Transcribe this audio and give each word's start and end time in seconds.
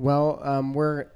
Well, 0.00 0.38
um, 0.44 0.74
we're 0.74 1.06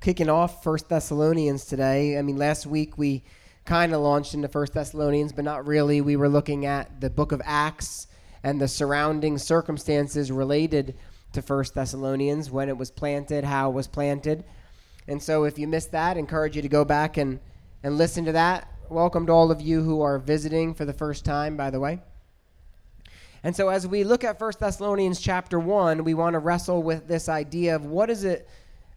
kicking 0.00 0.28
off 0.28 0.62
First 0.62 0.88
Thessalonians 0.88 1.64
today. 1.64 2.16
I 2.16 2.22
mean, 2.22 2.36
last 2.36 2.64
week 2.64 2.96
we 2.96 3.24
kind 3.64 3.92
of 3.92 4.02
launched 4.02 4.34
into 4.34 4.46
First 4.46 4.72
Thessalonians, 4.72 5.32
but 5.32 5.44
not 5.44 5.66
really. 5.66 6.00
We 6.00 6.14
were 6.14 6.28
looking 6.28 6.64
at 6.64 7.00
the 7.00 7.10
book 7.10 7.32
of 7.32 7.42
Acts 7.44 8.06
and 8.44 8.60
the 8.60 8.68
surrounding 8.68 9.36
circumstances 9.36 10.30
related 10.30 10.94
to 11.32 11.42
First 11.42 11.74
Thessalonians, 11.74 12.52
when 12.52 12.68
it 12.68 12.76
was 12.76 12.92
planted, 12.92 13.42
how 13.42 13.70
it 13.70 13.74
was 13.74 13.88
planted. 13.88 14.44
And 15.08 15.20
so, 15.20 15.42
if 15.42 15.58
you 15.58 15.66
missed 15.66 15.90
that, 15.90 16.16
I 16.16 16.20
encourage 16.20 16.54
you 16.54 16.62
to 16.62 16.68
go 16.68 16.84
back 16.84 17.16
and, 17.16 17.40
and 17.82 17.98
listen 17.98 18.24
to 18.26 18.32
that. 18.32 18.68
Welcome 18.88 19.26
to 19.26 19.32
all 19.32 19.50
of 19.50 19.60
you 19.60 19.82
who 19.82 20.02
are 20.02 20.20
visiting 20.20 20.72
for 20.72 20.84
the 20.84 20.92
first 20.92 21.24
time, 21.24 21.56
by 21.56 21.70
the 21.70 21.80
way. 21.80 21.98
And 23.44 23.54
so 23.54 23.68
as 23.68 23.86
we 23.86 24.04
look 24.04 24.24
at 24.24 24.40
1 24.40 24.52
Thessalonians 24.58 25.20
chapter 25.20 25.60
1, 25.60 26.02
we 26.02 26.14
want 26.14 26.32
to 26.32 26.38
wrestle 26.38 26.82
with 26.82 27.06
this 27.06 27.28
idea 27.28 27.76
of 27.76 27.84
what 27.84 28.08
is 28.08 28.24
it 28.24 28.48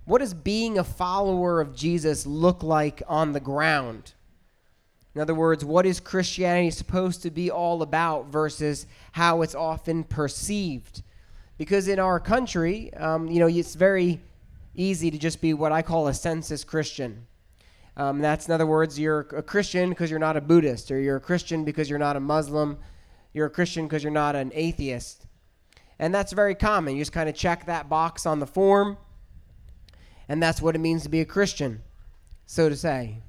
what 0.05 0.19
does 0.19 0.33
being 0.33 0.79
a 0.79 0.85
follower 0.85 1.59
of 1.59 1.75
Jesus 1.75 2.25
look 2.25 2.63
like 2.63 3.03
on 3.09 3.33
the 3.33 3.41
ground? 3.41 4.13
In 5.13 5.19
other 5.19 5.35
words, 5.35 5.65
what 5.65 5.85
is 5.85 5.99
Christianity 5.99 6.71
supposed 6.71 7.23
to 7.23 7.29
be 7.29 7.51
all 7.51 7.81
about 7.81 8.27
versus 8.27 8.87
how 9.11 9.41
it's 9.41 9.53
often 9.53 10.05
perceived? 10.05 11.03
Because 11.57 11.89
in 11.89 11.99
our 11.99 12.21
country, 12.21 12.93
um, 12.93 13.27
you 13.27 13.41
know, 13.41 13.47
it's 13.47 13.75
very 13.75 14.21
easy 14.75 15.11
to 15.11 15.17
just 15.17 15.41
be 15.41 15.53
what 15.53 15.73
I 15.73 15.81
call 15.81 16.07
a 16.07 16.13
census 16.13 16.63
Christian. 16.63 17.27
Um, 17.97 18.19
that's, 18.19 18.47
in 18.47 18.53
other 18.53 18.65
words, 18.65 18.97
you're 18.97 19.27
a 19.35 19.43
Christian 19.43 19.89
because 19.89 20.09
you're 20.09 20.19
not 20.19 20.37
a 20.37 20.41
Buddhist, 20.41 20.89
or 20.89 21.01
you're 21.01 21.17
a 21.17 21.21
Christian 21.21 21.65
because 21.65 21.89
you're 21.89 21.99
not 21.99 22.15
a 22.15 22.21
Muslim, 22.21 22.77
you're 23.33 23.47
a 23.47 23.51
Christian 23.51 23.85
because 23.85 24.03
you're 24.03 24.11
not 24.11 24.35
an 24.35 24.51
atheist. 24.53 25.25
And 25.99 26.13
that's 26.13 26.31
very 26.33 26.55
common. 26.55 26.95
You 26.95 27.01
just 27.01 27.11
kind 27.11 27.27
of 27.27 27.35
check 27.35 27.65
that 27.65 27.89
box 27.89 28.25
on 28.25 28.39
the 28.39 28.47
form, 28.47 28.97
and 30.29 30.41
that's 30.41 30.61
what 30.61 30.75
it 30.75 30.79
means 30.79 31.03
to 31.03 31.09
be 31.09 31.21
a 31.21 31.25
Christian, 31.25 31.81
so 32.45 32.69
to 32.69 32.75
say. 32.75 33.19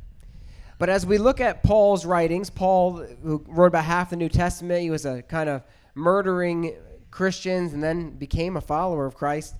But 0.78 0.88
as 0.88 1.05
we 1.05 1.18
look 1.18 1.40
at 1.40 1.62
Paul's 1.62 2.05
writings, 2.05 2.50
Paul, 2.50 3.05
who 3.22 3.44
wrote 3.48 3.66
about 3.66 3.84
half 3.84 4.10
the 4.10 4.16
New 4.16 4.28
Testament, 4.28 4.82
he 4.82 4.90
was 4.90 5.06
a 5.06 5.22
kind 5.22 5.48
of 5.48 5.62
murdering 5.94 6.74
Christians 7.10 7.72
and 7.72 7.83
then 7.83 8.10
became 8.10 8.56
a 8.56 8.60
follower 8.60 9.06
of 9.06 9.14
Christ. 9.14 9.56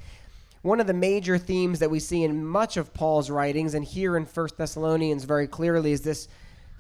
One 0.63 0.81
of 0.81 0.87
the 0.87 0.95
major 0.95 1.39
themes 1.39 1.79
that 1.79 1.91
we 1.91 1.99
see 1.99 2.25
in 2.25 2.45
much 2.47 2.77
of 2.77 2.93
Paul's 2.93 3.31
writings, 3.31 3.75
and 3.75 3.85
here 3.85 4.17
in 4.17 4.25
1 4.25 4.49
Thessalonians 4.57 5.25
very 5.25 5.49
clearly, 5.49 5.93
is 5.93 6.03
this 6.03 6.29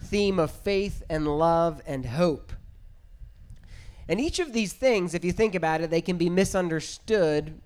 theme 0.02 0.38
of 0.38 0.50
faith 0.50 1.02
and 1.08 1.26
love 1.38 1.80
and 1.86 2.04
hope. 2.04 2.52
And 4.08 4.20
each 4.20 4.38
of 4.38 4.52
these 4.52 4.72
things, 4.72 5.14
if 5.14 5.24
you 5.24 5.32
think 5.32 5.54
about 5.54 5.80
it, 5.80 5.90
they 5.90 6.00
can 6.00 6.16
be 6.16 6.30
misunderstood 6.30 7.60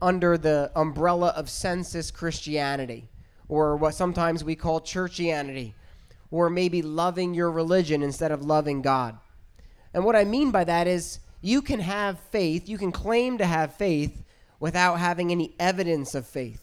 under 0.00 0.38
the 0.38 0.70
umbrella 0.74 1.28
of 1.36 1.50
census 1.50 2.10
Christianity, 2.10 3.08
or 3.48 3.76
what 3.76 3.94
sometimes 3.94 4.42
we 4.42 4.56
call 4.56 4.80
churchianity, 4.80 5.74
or 6.30 6.48
maybe 6.48 6.82
loving 6.82 7.34
your 7.34 7.50
religion 7.50 8.02
instead 8.02 8.32
of 8.32 8.42
loving 8.44 8.82
God. 8.82 9.18
And 9.92 10.04
what 10.04 10.16
I 10.16 10.24
mean 10.24 10.50
by 10.50 10.64
that 10.64 10.86
is 10.86 11.20
you 11.40 11.62
can 11.62 11.80
have 11.80 12.18
faith, 12.18 12.68
you 12.68 12.78
can 12.78 12.90
claim 12.90 13.38
to 13.38 13.46
have 13.46 13.74
faith 13.74 14.22
without 14.58 14.98
having 14.98 15.30
any 15.30 15.54
evidence 15.60 16.14
of 16.14 16.26
faith. 16.26 16.62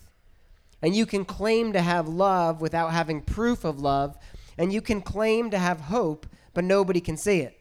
And 0.81 0.95
you 0.95 1.05
can 1.05 1.25
claim 1.25 1.73
to 1.73 1.81
have 1.81 2.07
love 2.07 2.59
without 2.59 2.91
having 2.91 3.21
proof 3.21 3.63
of 3.63 3.79
love. 3.79 4.17
And 4.57 4.73
you 4.73 4.81
can 4.81 5.01
claim 5.01 5.51
to 5.51 5.59
have 5.59 5.81
hope, 5.81 6.25
but 6.53 6.63
nobody 6.63 6.99
can 6.99 7.17
see 7.17 7.41
it. 7.41 7.60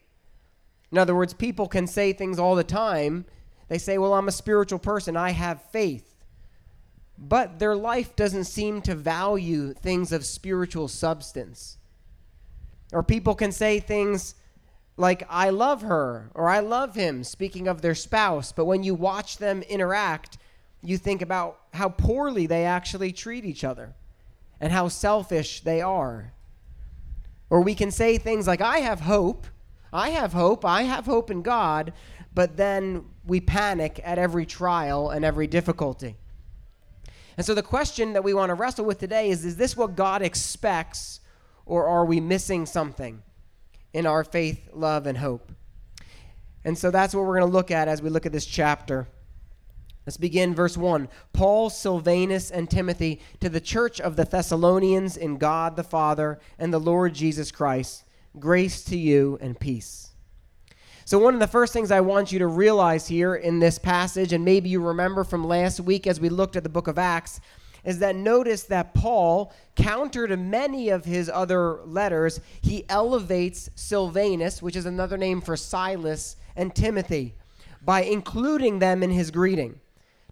In 0.92 0.98
other 0.98 1.14
words, 1.14 1.33
people 1.33 1.69
can 1.69 1.86
say 1.86 2.12
things 2.12 2.38
all 2.38 2.55
the 2.55 2.64
time. 2.64 3.24
They 3.69 3.78
say, 3.78 3.98
Well, 3.98 4.14
I'm 4.14 4.28
a 4.28 4.33
spiritual 4.33 4.78
person, 4.78 5.16
I 5.16 5.30
have 5.30 5.62
faith. 5.62 6.06
But 7.16 7.58
their 7.58 7.77
life 7.77 8.16
doesn't 8.16 8.44
seem 8.44 8.80
to 8.83 8.94
value 8.94 9.74
things 9.74 10.11
of 10.11 10.24
spiritual 10.24 10.88
substance. 10.88 11.77
Or 12.92 13.02
people 13.02 13.34
can 13.34 13.52
say 13.52 13.79
things 13.79 14.34
like, 14.96 15.24
I 15.29 15.50
love 15.50 15.83
her 15.83 16.30
or 16.34 16.48
I 16.48 16.61
love 16.61 16.95
him, 16.95 17.23
speaking 17.24 17.68
of 17.68 17.83
their 17.83 17.95
spouse. 17.95 18.52
But 18.52 18.64
when 18.64 18.83
you 18.83 18.95
watch 18.95 19.36
them 19.36 19.62
interact, 19.62 20.39
you 20.83 20.96
think 20.96 21.23
about 21.23 21.61
how 21.74 21.90
poorly 21.90 22.46
they 22.46 22.64
actually 22.64 23.12
treat 23.12 23.45
each 23.45 23.64
other 23.64 23.95
and 24.61 24.73
how 24.73 24.89
selfish 24.89 25.61
they 25.61 25.80
are. 25.80 26.33
Or 27.50 27.61
we 27.61 27.74
can 27.74 27.90
say 27.90 28.18
things 28.18 28.46
like, 28.46 28.61
I 28.61 28.79
have 28.79 29.00
hope 29.00 29.46
I 29.92 30.11
have 30.11 30.33
hope. 30.33 30.64
I 30.64 30.83
have 30.83 31.06
hope 31.06 31.30
in 31.30 31.42
God. 31.42 31.92
But 32.34 32.56
then 32.56 33.06
we 33.27 33.40
panic 33.40 34.01
at 34.05 34.18
every 34.18 34.46
trial 34.46 35.11
and 35.11 35.24
every 35.24 35.46
difficulty. 35.46 36.17
And 37.36 37.45
so 37.45 37.55
the 37.55 37.62
question 37.62 38.12
that 38.12 38.24
we 38.24 38.34
want 38.34 38.50
to 38.50 38.55
wrestle 38.55 38.84
with 38.84 38.98
today 38.98 39.30
is 39.30 39.45
is 39.45 39.56
this 39.56 39.77
what 39.77 39.96
God 39.96 40.23
expects, 40.23 41.20
or 41.67 41.86
are 41.86 42.05
we 42.05 42.20
missing 42.20 42.67
something 42.67 43.23
in 43.92 44.06
our 44.06 44.24
faith, 44.24 44.68
love, 44.73 45.06
and 45.06 45.18
hope? 45.18 45.52
And 46.64 46.77
so 46.77 46.90
that's 46.90 47.14
what 47.14 47.24
we're 47.24 47.39
going 47.39 47.50
to 47.50 47.56
look 47.56 47.70
at 47.70 47.89
as 47.89 48.02
we 48.02 48.11
look 48.11 48.27
at 48.27 48.33
this 48.33 48.46
chapter. 48.46 49.08
Let's 50.06 50.17
begin 50.17 50.55
verse 50.55 50.77
1. 50.77 51.08
Paul, 51.33 51.70
Silvanus, 51.70 52.50
and 52.50 52.70
Timothy 52.70 53.20
to 53.40 53.48
the 53.48 53.61
church 53.61 54.00
of 54.00 54.17
the 54.17 54.24
Thessalonians 54.24 55.17
in 55.17 55.39
God 55.39 55.77
the 55.77 55.84
Father 55.84 56.39
and 56.58 56.73
the 56.73 56.80
Lord 56.80 57.14
Jesus 57.14 57.50
Christ 57.50 58.05
Grace 58.39 58.85
to 58.85 58.96
you 58.96 59.39
and 59.41 59.58
peace. 59.58 60.11
So, 61.05 61.18
one 61.18 61.35
of 61.35 61.41
the 61.41 61.48
first 61.48 61.73
things 61.73 61.91
I 61.91 62.01
want 62.01 62.30
you 62.30 62.39
to 62.39 62.46
realize 62.46 63.08
here 63.08 63.35
in 63.35 63.58
this 63.58 63.79
passage, 63.79 64.33
and 64.33 64.45
maybe 64.45 64.68
you 64.68 64.80
remember 64.80 65.24
from 65.24 65.45
last 65.45 65.80
week 65.80 66.07
as 66.07 66.20
we 66.20 66.29
looked 66.29 66.55
at 66.55 66.63
the 66.63 66.68
book 66.68 66.86
of 66.86 66.98
Acts, 66.98 67.41
is 67.83 67.98
that 67.98 68.14
notice 68.14 68.63
that 68.64 68.95
Paul, 68.95 69.52
counter 69.74 70.29
to 70.29 70.36
many 70.36 70.91
of 70.91 71.05
his 71.05 71.29
other 71.29 71.80
letters, 71.85 72.41
he 72.61 72.85
elevates 72.89 73.70
Silvanus, 73.74 74.62
which 74.62 74.77
is 74.77 74.86
another 74.86 75.17
name 75.17 75.41
for 75.41 75.57
Silas, 75.57 76.36
and 76.55 76.73
Timothy, 76.74 77.35
by 77.83 78.02
including 78.02 78.79
them 78.79 79.02
in 79.02 79.11
his 79.11 79.33
greeting. 79.33 79.80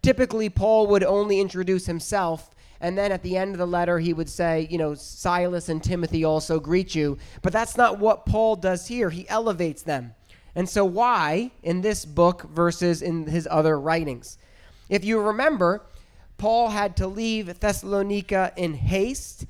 Typically, 0.03 0.48
Paul 0.48 0.86
would 0.86 1.03
only 1.03 1.41
introduce 1.41 1.86
himself 1.86 2.50
and 2.81 2.97
then 2.97 3.11
at 3.11 3.22
the 3.22 3.37
end 3.37 3.53
of 3.53 3.59
the 3.59 3.66
letter, 3.66 3.99
he 3.99 4.12
would 4.12 4.28
say, 4.28 4.69
you 4.71 4.78
know, 4.78 4.94
Silas 4.94 5.69
and 5.69 5.83
Timothy 5.83 6.25
also 6.25 6.61
greet 6.61 6.94
you. 6.94 7.19
But 7.43 7.53
that's 7.53 7.77
not 7.77 7.99
what 7.99 8.25
Paul 8.25 8.56
does 8.56 8.87
here. 8.87 9.11
He 9.11 9.28
elevates 9.28 9.83
them. 9.83 10.15
And 10.55 10.69
so, 10.69 10.84
why 10.84 11.50
in 11.62 11.81
this 11.81 12.05
book 12.05 12.43
versus 12.43 13.03
in 13.03 13.27
his 13.27 13.49
other 13.50 13.78
writings? 13.78 14.39
If 14.89 15.05
you 15.05 15.21
remember, 15.21 15.83
Paul 16.37 16.71
had 16.71 16.97
to 16.99 17.06
leave 17.06 17.59
Thessalonica 17.59 18.53
in 18.56 18.75
haste. 18.75 19.47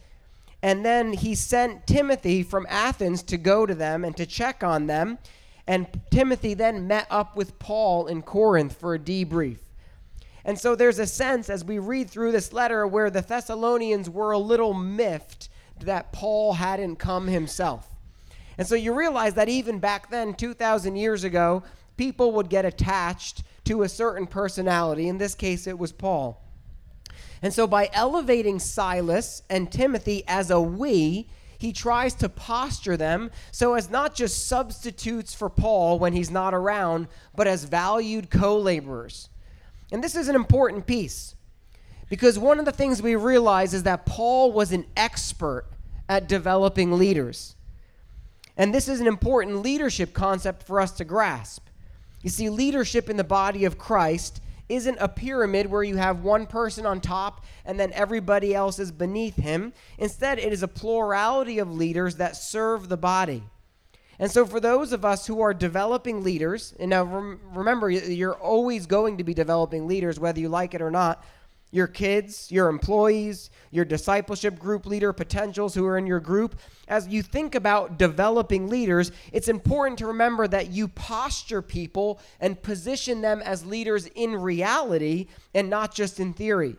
And 0.62 0.84
then 0.84 1.12
he 1.12 1.34
sent 1.34 1.86
Timothy 1.86 2.42
from 2.42 2.66
Athens 2.68 3.22
to 3.24 3.36
go 3.36 3.64
to 3.64 3.74
them 3.74 4.04
and 4.04 4.16
to 4.16 4.26
check 4.26 4.64
on 4.64 4.86
them. 4.86 5.18
And 5.66 5.86
Timothy 6.10 6.54
then 6.54 6.88
met 6.88 7.06
up 7.10 7.36
with 7.36 7.58
Paul 7.58 8.06
in 8.06 8.22
Corinth 8.22 8.74
for 8.74 8.94
a 8.94 8.98
debrief. 8.98 9.58
And 10.48 10.58
so 10.58 10.74
there's 10.74 10.98
a 10.98 11.06
sense 11.06 11.50
as 11.50 11.62
we 11.62 11.78
read 11.78 12.08
through 12.08 12.32
this 12.32 12.54
letter 12.54 12.86
where 12.86 13.10
the 13.10 13.20
Thessalonians 13.20 14.08
were 14.08 14.32
a 14.32 14.38
little 14.38 14.72
miffed 14.72 15.50
that 15.80 16.10
Paul 16.10 16.54
hadn't 16.54 16.96
come 16.96 17.26
himself. 17.26 17.86
And 18.56 18.66
so 18.66 18.74
you 18.74 18.94
realize 18.94 19.34
that 19.34 19.50
even 19.50 19.78
back 19.78 20.10
then, 20.10 20.32
2,000 20.32 20.96
years 20.96 21.22
ago, 21.22 21.64
people 21.98 22.32
would 22.32 22.48
get 22.48 22.64
attached 22.64 23.42
to 23.64 23.82
a 23.82 23.90
certain 23.90 24.26
personality. 24.26 25.06
In 25.06 25.18
this 25.18 25.34
case, 25.34 25.66
it 25.66 25.78
was 25.78 25.92
Paul. 25.92 26.42
And 27.42 27.52
so 27.52 27.66
by 27.66 27.90
elevating 27.92 28.58
Silas 28.58 29.42
and 29.50 29.70
Timothy 29.70 30.24
as 30.26 30.50
a 30.50 30.58
we, 30.58 31.28
he 31.58 31.74
tries 31.74 32.14
to 32.14 32.28
posture 32.30 32.96
them 32.96 33.30
so 33.52 33.74
as 33.74 33.90
not 33.90 34.14
just 34.14 34.48
substitutes 34.48 35.34
for 35.34 35.50
Paul 35.50 35.98
when 35.98 36.14
he's 36.14 36.30
not 36.30 36.54
around, 36.54 37.06
but 37.36 37.46
as 37.46 37.64
valued 37.64 38.30
co 38.30 38.56
laborers. 38.56 39.28
And 39.90 40.02
this 40.02 40.14
is 40.14 40.28
an 40.28 40.34
important 40.34 40.86
piece 40.86 41.34
because 42.08 42.38
one 42.38 42.58
of 42.58 42.64
the 42.64 42.72
things 42.72 43.02
we 43.02 43.16
realize 43.16 43.74
is 43.74 43.82
that 43.84 44.06
Paul 44.06 44.52
was 44.52 44.72
an 44.72 44.86
expert 44.96 45.66
at 46.08 46.28
developing 46.28 46.92
leaders. 46.92 47.56
And 48.56 48.74
this 48.74 48.88
is 48.88 49.00
an 49.00 49.06
important 49.06 49.62
leadership 49.62 50.12
concept 50.12 50.62
for 50.62 50.80
us 50.80 50.92
to 50.92 51.04
grasp. 51.04 51.68
You 52.22 52.30
see, 52.30 52.50
leadership 52.50 53.08
in 53.08 53.16
the 53.16 53.24
body 53.24 53.64
of 53.64 53.78
Christ 53.78 54.40
isn't 54.68 54.98
a 55.00 55.08
pyramid 55.08 55.70
where 55.70 55.82
you 55.82 55.96
have 55.96 56.22
one 56.22 56.46
person 56.46 56.84
on 56.84 57.00
top 57.00 57.44
and 57.64 57.78
then 57.78 57.92
everybody 57.92 58.54
else 58.54 58.78
is 58.78 58.90
beneath 58.90 59.36
him. 59.36 59.72
Instead, 59.96 60.38
it 60.38 60.52
is 60.52 60.62
a 60.62 60.68
plurality 60.68 61.58
of 61.58 61.72
leaders 61.72 62.16
that 62.16 62.36
serve 62.36 62.88
the 62.88 62.96
body. 62.96 63.44
And 64.18 64.30
so, 64.30 64.44
for 64.44 64.58
those 64.58 64.92
of 64.92 65.04
us 65.04 65.26
who 65.26 65.40
are 65.40 65.54
developing 65.54 66.24
leaders, 66.24 66.74
and 66.80 66.90
now 66.90 67.04
rem- 67.04 67.40
remember, 67.54 67.88
you're 67.88 68.34
always 68.34 68.86
going 68.86 69.18
to 69.18 69.24
be 69.24 69.32
developing 69.32 69.86
leaders, 69.86 70.18
whether 70.18 70.40
you 70.40 70.48
like 70.48 70.74
it 70.74 70.82
or 70.82 70.90
not. 70.90 71.24
Your 71.70 71.86
kids, 71.86 72.50
your 72.50 72.70
employees, 72.70 73.50
your 73.70 73.84
discipleship 73.84 74.58
group 74.58 74.86
leader 74.86 75.12
potentials 75.12 75.74
who 75.74 75.84
are 75.84 75.98
in 75.98 76.06
your 76.06 76.18
group, 76.18 76.58
as 76.88 77.06
you 77.06 77.22
think 77.22 77.54
about 77.54 77.98
developing 77.98 78.68
leaders, 78.68 79.12
it's 79.32 79.48
important 79.48 79.98
to 79.98 80.06
remember 80.06 80.48
that 80.48 80.70
you 80.70 80.88
posture 80.88 81.60
people 81.60 82.20
and 82.40 82.62
position 82.62 83.20
them 83.20 83.42
as 83.42 83.66
leaders 83.66 84.06
in 84.14 84.34
reality 84.34 85.26
and 85.54 85.68
not 85.68 85.94
just 85.94 86.18
in 86.18 86.32
theory. 86.32 86.76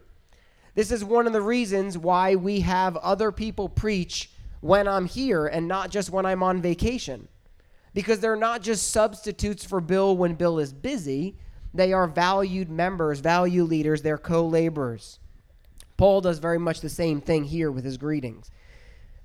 This 0.73 0.91
is 0.91 1.03
one 1.03 1.27
of 1.27 1.33
the 1.33 1.41
reasons 1.41 1.95
why 1.95 2.35
we 2.35 2.61
have 2.61 2.97
other 2.97 3.31
people 3.31 3.69
preach 3.69 4.31
when 4.61 4.87
I'm 4.87 5.05
here 5.05 5.47
and 5.47 5.67
not 5.67 5.89
just 5.89 6.09
when 6.09 6.25
I'm 6.25 6.43
on 6.43 6.61
vacation. 6.61 7.27
Because 7.93 8.19
they're 8.19 8.35
not 8.35 8.61
just 8.61 8.91
substitutes 8.91 9.65
for 9.65 9.81
Bill 9.81 10.15
when 10.15 10.35
Bill 10.35 10.59
is 10.59 10.73
busy, 10.73 11.37
they 11.73 11.93
are 11.93 12.07
valued 12.07 12.69
members, 12.69 13.19
value 13.19 13.63
leaders, 13.63 14.01
they're 14.01 14.17
co 14.17 14.45
laborers. 14.45 15.19
Paul 15.97 16.21
does 16.21 16.39
very 16.39 16.59
much 16.59 16.81
the 16.81 16.89
same 16.89 17.19
thing 17.19 17.45
here 17.45 17.71
with 17.71 17.83
his 17.83 17.97
greetings. 17.97 18.51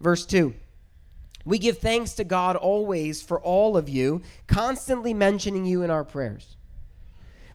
Verse 0.01 0.25
2 0.27 0.55
We 1.45 1.59
give 1.59 1.79
thanks 1.79 2.15
to 2.15 2.25
God 2.25 2.57
always 2.57 3.23
for 3.23 3.39
all 3.41 3.77
of 3.77 3.89
you, 3.89 4.23
constantly 4.47 5.15
mentioning 5.15 5.67
you 5.67 5.83
in 5.83 5.91
our 5.91 6.05
prayers 6.05 6.57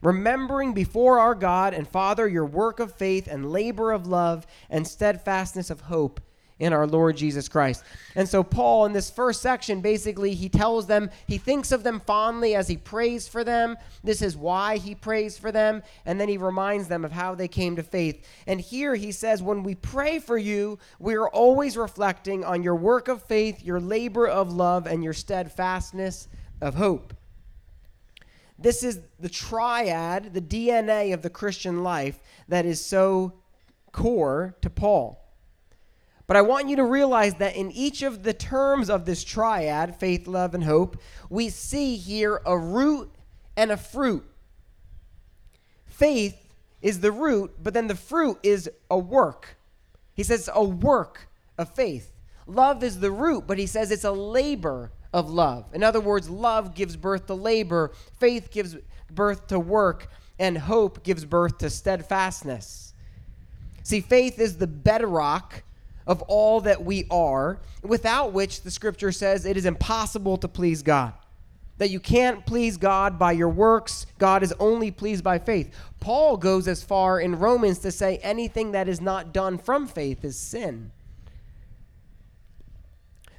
remembering 0.01 0.73
before 0.73 1.19
our 1.19 1.35
God 1.35 1.73
and 1.73 1.87
Father 1.87 2.25
your 2.25 2.45
work 2.45 2.79
of 2.79 2.93
faith 2.93 3.27
and 3.27 3.51
labor 3.51 3.91
of 3.91 4.07
love 4.07 4.47
and 4.69 4.87
steadfastness 4.87 5.69
of 5.69 5.81
hope 5.81 6.21
in 6.59 6.73
our 6.73 6.85
Lord 6.85 7.15
Jesus 7.15 7.47
Christ. 7.47 7.83
And 8.15 8.27
so, 8.27 8.43
Paul, 8.43 8.85
in 8.85 8.93
this 8.93 9.09
first 9.09 9.41
section, 9.41 9.81
basically, 9.81 10.33
he 10.33 10.49
tells 10.49 10.87
them, 10.87 11.09
he 11.25 11.37
thinks 11.37 11.71
of 11.71 11.83
them 11.83 12.01
fondly 12.01 12.53
as 12.53 12.67
he 12.67 12.77
prays 12.77 13.27
for 13.27 13.43
them. 13.43 13.77
This 14.03 14.21
is 14.21 14.35
why 14.35 14.77
he 14.77 14.93
prays 14.93 15.37
for 15.37 15.51
them. 15.51 15.81
And 16.05 16.19
then 16.19 16.27
he 16.27 16.37
reminds 16.37 16.87
them 16.87 17.05
of 17.05 17.13
how 17.13 17.33
they 17.33 17.47
came 17.47 17.77
to 17.77 17.83
faith. 17.83 18.27
And 18.45 18.59
here 18.59 18.95
he 18.95 19.11
says, 19.11 19.41
when 19.41 19.63
we 19.63 19.75
pray 19.75 20.19
for 20.19 20.37
you, 20.37 20.79
we 20.99 21.15
are 21.15 21.29
always 21.29 21.77
reflecting 21.77 22.43
on 22.43 22.61
your 22.61 22.75
work 22.75 23.07
of 23.07 23.23
faith, 23.23 23.63
your 23.63 23.79
labor 23.79 24.27
of 24.27 24.51
love, 24.51 24.85
and 24.85 25.03
your 25.03 25.13
steadfastness 25.13 26.27
of 26.61 26.75
hope. 26.75 27.13
This 28.61 28.83
is 28.83 28.99
the 29.17 29.29
triad, 29.29 30.33
the 30.33 30.41
DNA 30.41 31.13
of 31.13 31.21
the 31.21 31.29
Christian 31.29 31.81
life 31.81 32.19
that 32.49 32.65
is 32.65 32.83
so 32.83 33.33
core 33.93 34.57
to 34.61 34.69
Paul. 34.69 35.25
But 36.29 36.37
I 36.37 36.43
want 36.43 36.69
you 36.69 36.75
to 36.75 36.83
realize 36.83 37.33
that 37.39 37.55
in 37.55 37.71
each 37.71 38.03
of 38.03 38.21
the 38.21 38.35
terms 38.35 38.87
of 38.91 39.05
this 39.05 39.23
triad, 39.23 39.95
faith, 39.95 40.27
love, 40.27 40.53
and 40.53 40.63
hope, 40.63 41.01
we 41.27 41.49
see 41.49 41.95
here 41.95 42.39
a 42.45 42.55
root 42.55 43.09
and 43.57 43.71
a 43.71 43.77
fruit. 43.77 44.23
Faith 45.87 46.37
is 46.83 46.99
the 46.99 47.11
root, 47.11 47.55
but 47.63 47.73
then 47.73 47.87
the 47.87 47.95
fruit 47.95 48.37
is 48.43 48.69
a 48.91 48.97
work. 48.99 49.57
He 50.13 50.21
says 50.21 50.47
a 50.53 50.63
work 50.63 51.29
of 51.57 51.73
faith. 51.73 52.13
Love 52.45 52.83
is 52.83 52.99
the 52.99 53.09
root, 53.09 53.47
but 53.47 53.57
he 53.57 53.65
says 53.65 53.89
it's 53.89 54.03
a 54.03 54.11
labor 54.11 54.91
of 55.11 55.31
love. 55.31 55.65
In 55.73 55.81
other 55.81 55.99
words, 55.99 56.29
love 56.29 56.75
gives 56.75 56.95
birth 56.95 57.25
to 57.25 57.33
labor, 57.33 57.91
faith 58.19 58.51
gives 58.51 58.77
birth 59.09 59.47
to 59.47 59.59
work, 59.59 60.11
and 60.37 60.59
hope 60.59 61.03
gives 61.03 61.25
birth 61.25 61.57
to 61.57 61.71
steadfastness. 61.71 62.93
See, 63.81 64.01
faith 64.01 64.37
is 64.37 64.57
the 64.57 64.67
bedrock 64.67 65.63
of 66.09 66.23
all 66.23 66.59
that 66.61 66.83
we 66.83 67.05
are, 67.11 67.59
without 67.83 68.33
which 68.33 68.63
the 68.63 68.71
scripture 68.71 69.11
says 69.11 69.45
it 69.45 69.55
is 69.55 69.67
impossible 69.67 70.37
to 70.37 70.47
please 70.47 70.81
God. 70.81 71.13
That 71.77 71.91
you 71.91 71.99
can't 71.99 72.47
please 72.47 72.77
God 72.77 73.19
by 73.19 73.33
your 73.33 73.47
works, 73.47 74.07
God 74.17 74.41
is 74.41 74.51
only 74.59 74.89
pleased 74.89 75.23
by 75.23 75.37
faith. 75.37 75.71
Paul 75.99 76.35
goes 76.35 76.67
as 76.67 76.83
far 76.83 77.21
in 77.21 77.37
Romans 77.37 77.77
to 77.79 77.91
say 77.91 78.17
anything 78.17 78.71
that 78.71 78.89
is 78.89 78.99
not 78.99 79.31
done 79.31 79.59
from 79.59 79.87
faith 79.87 80.25
is 80.25 80.35
sin. 80.35 80.91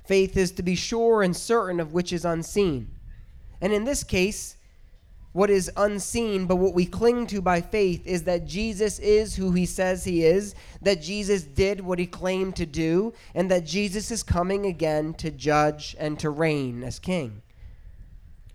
Faith 0.07 0.37
is 0.37 0.53
to 0.53 0.63
be 0.63 0.77
sure 0.77 1.25
and 1.25 1.37
certain 1.37 1.81
of 1.81 1.93
which 1.93 2.13
is 2.13 2.25
unseen. 2.25 2.89
And 3.61 3.73
in 3.73 3.83
this 3.83 4.05
case, 4.05 4.55
what 5.33 5.51
is 5.51 5.71
unseen, 5.77 6.47
but 6.47 6.57
what 6.57 6.75
we 6.75 6.85
cling 6.85 7.27
to 7.29 7.41
by 7.41 7.61
faith 7.61 8.05
is 8.07 8.25
that 8.25 8.47
Jesus 8.47 8.99
is 8.99 9.37
who 9.37 9.53
he 9.53 9.65
says 9.65 10.05
he 10.05 10.25
is, 10.25 10.55
that 10.83 11.01
Jesus 11.01 11.43
did 11.43 11.81
what 11.81 12.01
he 12.01 12.07
claimed 12.07 12.57
to 12.57 12.67
do, 12.67 13.13
and 13.35 13.51
that 13.51 13.65
Jesus 13.65 14.11
is 14.11 14.23
coming 14.25 14.67
again 14.67 15.15
to 15.15 15.31
judge 15.31 15.95
and 16.01 16.19
to 16.19 16.31
reign 16.31 16.83
as 16.83 16.99
king. 16.99 17.43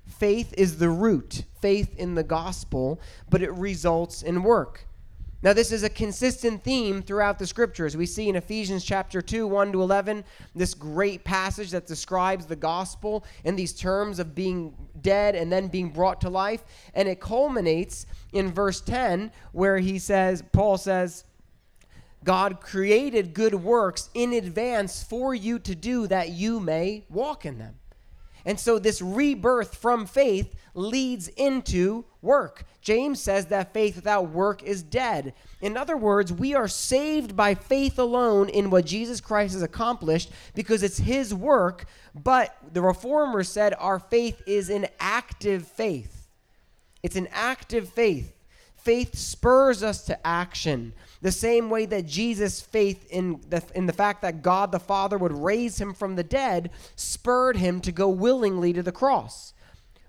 Faith 0.06 0.54
is 0.58 0.78
the 0.78 0.90
root, 0.90 1.44
faith 1.62 1.96
in 1.98 2.16
the 2.16 2.24
gospel, 2.24 3.00
but 3.30 3.42
it 3.42 3.52
results 3.54 4.22
in 4.22 4.44
work. 4.44 4.86
Now, 5.46 5.54
this 5.54 5.72
is 5.72 5.84
a 5.84 5.90
consistent 5.90 6.64
theme 6.64 7.04
throughout 7.04 7.38
the 7.38 7.46
scriptures. 7.46 7.96
We 7.96 8.08
see 8.08 8.30
in 8.30 8.36
Ephesians 8.36 8.84
chapter 8.84 9.22
2, 9.22 9.46
1 9.46 9.74
to 9.74 9.84
11, 9.84 10.24
this 10.56 10.74
great 10.74 11.24
passage 11.24 11.70
that 11.70 11.86
describes 11.86 12.48
the 12.48 12.56
gospel 12.56 13.24
in 13.44 13.56
these 13.56 13.72
terms 13.72 14.18
of 14.18 14.34
being 14.34 14.76
dead 15.02 15.36
and 15.36 15.52
then 15.52 15.68
being 15.68 15.90
brought 15.90 16.20
to 16.22 16.32
life. 16.32 16.64
And 16.96 17.08
it 17.08 17.20
culminates 17.22 18.08
in 18.34 18.52
verse 18.52 18.82
10, 18.82 19.32
where 19.52 19.78
he 19.78 20.00
says, 20.00 20.44
Paul 20.52 20.80
says, 20.80 21.26
God 22.24 22.60
created 22.60 23.36
good 23.36 23.54
works 23.54 24.10
in 24.16 24.34
advance 24.34 25.04
for 25.04 25.36
you 25.36 25.60
to 25.60 25.76
do 25.76 26.08
that 26.08 26.30
you 26.30 26.60
may 26.60 27.06
walk 27.08 27.46
in 27.46 27.60
them. 27.60 27.76
And 28.46 28.60
so 28.60 28.78
this 28.78 29.02
rebirth 29.02 29.76
from 29.76 30.06
faith 30.06 30.56
leads 30.76 31.30
into 31.30 32.06
work. 32.22 32.66
James 32.82 33.20
says 33.20 33.48
that 33.48 33.74
faith 33.74 33.96
without 33.96 34.30
work 34.30 34.62
is 34.62 34.84
dead. 34.84 35.34
In 35.62 35.76
other 35.76 35.98
words, 35.98 36.32
we 36.32 36.54
are 36.54 36.68
saved 36.68 37.36
by 37.36 37.56
faith 37.56 37.98
alone 37.98 38.50
in 38.50 38.70
what 38.70 38.86
Jesus 38.86 39.20
Christ 39.20 39.54
has 39.54 39.64
accomplished 39.64 40.32
because 40.54 40.84
it's 40.84 41.00
his 41.00 41.34
work, 41.34 41.86
but 42.14 42.56
the 42.72 42.82
reformer 42.82 43.44
said 43.44 43.74
our 43.80 43.98
faith 43.98 44.42
is 44.46 44.70
an 44.70 44.88
active 45.00 45.68
faith. 45.68 46.28
It's 47.02 47.16
an 47.16 47.28
active 47.32 47.90
faith. 47.90 48.35
Faith 48.86 49.16
spurs 49.16 49.82
us 49.82 50.06
to 50.06 50.28
action. 50.28 50.94
The 51.24 51.32
same 51.32 51.72
way 51.72 51.88
that 51.88 52.06
Jesus' 52.06 52.62
faith 52.62 53.08
in 53.10 53.42
the, 53.50 53.64
in 53.74 53.88
the 53.88 53.94
fact 53.94 54.22
that 54.22 54.44
God 54.44 54.72
the 54.72 54.80
Father 54.80 55.18
would 55.18 55.32
raise 55.32 55.82
him 55.82 55.92
from 55.92 56.16
the 56.16 56.24
dead 56.24 56.70
spurred 56.96 57.58
him 57.58 57.82
to 57.82 57.92
go 57.92 58.08
willingly 58.08 58.74
to 58.74 58.84
the 58.84 58.92
cross. 58.92 59.54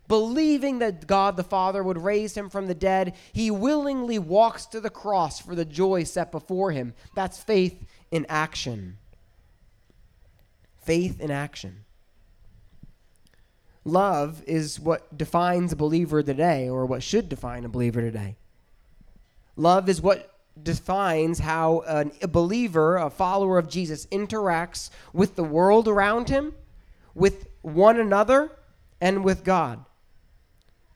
Believing 0.09 0.79
that 0.81 1.07
God 1.07 1.39
the 1.39 1.43
Father 1.43 1.83
would 1.83 1.97
raise 1.97 2.37
him 2.37 2.51
from 2.51 2.67
the 2.67 2.75
dead, 2.75 3.15
he 3.33 3.51
willingly 3.51 4.19
walks 4.19 4.67
to 4.67 4.81
the 4.83 4.91
cross 4.91 5.41
for 5.41 5.55
the 5.55 5.65
joy 5.65 6.05
set 6.05 6.31
before 6.31 6.71
him. 6.71 6.93
That's 7.15 7.43
faith 7.43 7.83
in 8.11 8.27
action. 8.29 8.99
Faith 10.83 11.19
in 11.19 11.31
action. 11.31 11.87
Love 13.87 14.43
is 14.47 14.79
what 14.79 15.17
defines 15.17 15.73
a 15.73 15.77
believer 15.77 16.23
today, 16.23 16.69
or 16.69 16.85
what 16.85 17.03
should 17.03 17.31
define 17.31 17.65
a 17.65 17.71
believer 17.71 18.03
today. 18.03 18.37
Love 19.57 19.89
is 19.89 20.01
what 20.01 20.33
defines 20.63 21.39
how 21.39 22.11
a 22.23 22.29
believer, 22.29 22.97
a 22.97 23.11
follower 23.11 23.59
of 23.59 23.69
Jesus, 23.69 24.07
interacts 24.07 24.91
with 25.13 25.37
the 25.37 25.45
world 25.45 25.89
around 25.89 26.29
him, 26.29 26.55
with 27.15 27.49
one 27.63 27.99
another, 27.99 28.53
and 29.01 29.25
with 29.25 29.45
God. 29.45 29.85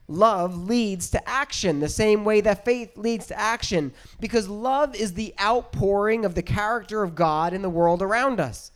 Love 0.07 0.67
leads 0.67 1.09
to 1.11 1.29
action 1.29 1.79
the 1.79 1.87
same 1.87 2.25
way 2.25 2.41
that 2.41 2.65
faith 2.65 2.97
leads 2.97 3.27
to 3.27 3.39
action 3.39 3.93
because 4.19 4.49
love 4.49 4.93
is 4.95 5.13
the 5.13 5.33
outpouring 5.39 6.25
of 6.25 6.35
the 6.35 6.43
character 6.43 7.01
of 7.01 7.15
God 7.15 7.53
in 7.53 7.61
the 7.61 7.69
world 7.69 8.01
around 8.01 8.39
us. 8.39 8.71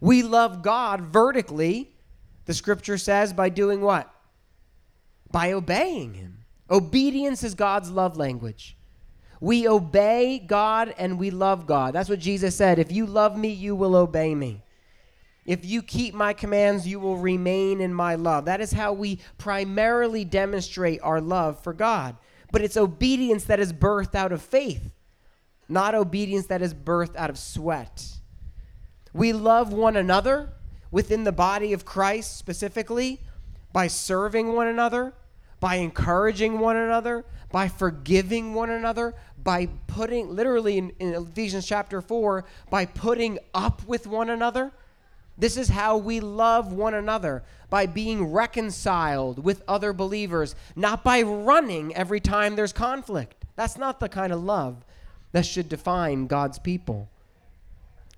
We 0.00 0.22
love 0.24 0.62
God 0.62 1.02
vertically, 1.02 1.94
the 2.46 2.54
scripture 2.54 2.98
says, 2.98 3.32
by 3.32 3.48
doing 3.48 3.80
what? 3.80 4.12
By 5.30 5.52
obeying 5.52 6.14
Him. 6.14 6.41
Obedience 6.72 7.44
is 7.44 7.54
God's 7.54 7.90
love 7.90 8.16
language. 8.16 8.78
We 9.40 9.68
obey 9.68 10.38
God 10.38 10.94
and 10.96 11.18
we 11.18 11.30
love 11.30 11.66
God. 11.66 11.92
That's 11.94 12.08
what 12.08 12.18
Jesus 12.18 12.56
said. 12.56 12.78
If 12.78 12.90
you 12.90 13.04
love 13.04 13.36
me, 13.36 13.50
you 13.50 13.76
will 13.76 13.94
obey 13.94 14.34
me. 14.34 14.62
If 15.44 15.66
you 15.66 15.82
keep 15.82 16.14
my 16.14 16.32
commands, 16.32 16.86
you 16.86 16.98
will 16.98 17.18
remain 17.18 17.80
in 17.80 17.92
my 17.92 18.14
love. 18.14 18.46
That 18.46 18.60
is 18.60 18.72
how 18.72 18.92
we 18.92 19.18
primarily 19.36 20.24
demonstrate 20.24 21.00
our 21.02 21.20
love 21.20 21.62
for 21.62 21.74
God. 21.74 22.16
But 22.52 22.62
it's 22.62 22.76
obedience 22.76 23.44
that 23.44 23.60
is 23.60 23.72
birthed 23.72 24.14
out 24.14 24.32
of 24.32 24.40
faith, 24.40 24.92
not 25.68 25.94
obedience 25.94 26.46
that 26.46 26.62
is 26.62 26.72
birthed 26.72 27.16
out 27.16 27.28
of 27.28 27.38
sweat. 27.38 28.06
We 29.12 29.32
love 29.32 29.72
one 29.72 29.96
another 29.96 30.52
within 30.90 31.24
the 31.24 31.32
body 31.32 31.72
of 31.72 31.84
Christ 31.84 32.38
specifically 32.38 33.20
by 33.72 33.88
serving 33.88 34.52
one 34.52 34.68
another, 34.68 35.14
by 35.62 35.76
encouraging 35.76 36.58
one 36.58 36.74
another, 36.74 37.24
by 37.52 37.68
forgiving 37.68 38.52
one 38.52 38.68
another, 38.68 39.14
by 39.44 39.68
putting, 39.86 40.28
literally 40.34 40.76
in, 40.76 40.90
in, 40.98 41.14
Ephesians 41.14 41.64
chapter 41.64 42.02
4, 42.02 42.44
by 42.68 42.84
putting 42.84 43.38
up 43.54 43.80
with 43.86 44.08
one 44.08 44.28
another. 44.28 44.72
This 45.38 45.56
is 45.56 45.68
how 45.68 45.98
we 45.98 46.18
love 46.18 46.72
one 46.72 46.94
another 46.94 47.44
by 47.70 47.86
being 47.86 48.32
reconciled 48.32 49.44
with 49.44 49.62
other 49.68 49.92
believers, 49.92 50.56
not 50.74 51.04
by 51.04 51.22
running 51.22 51.94
every 51.94 52.18
time 52.18 52.56
there's 52.56 52.72
conflict. 52.72 53.44
That's 53.54 53.78
not 53.78 54.00
the 54.00 54.08
kind 54.08 54.32
of 54.32 54.42
love 54.42 54.84
that 55.30 55.46
should 55.46 55.68
define 55.68 56.26
God's 56.26 56.58
people. 56.58 57.08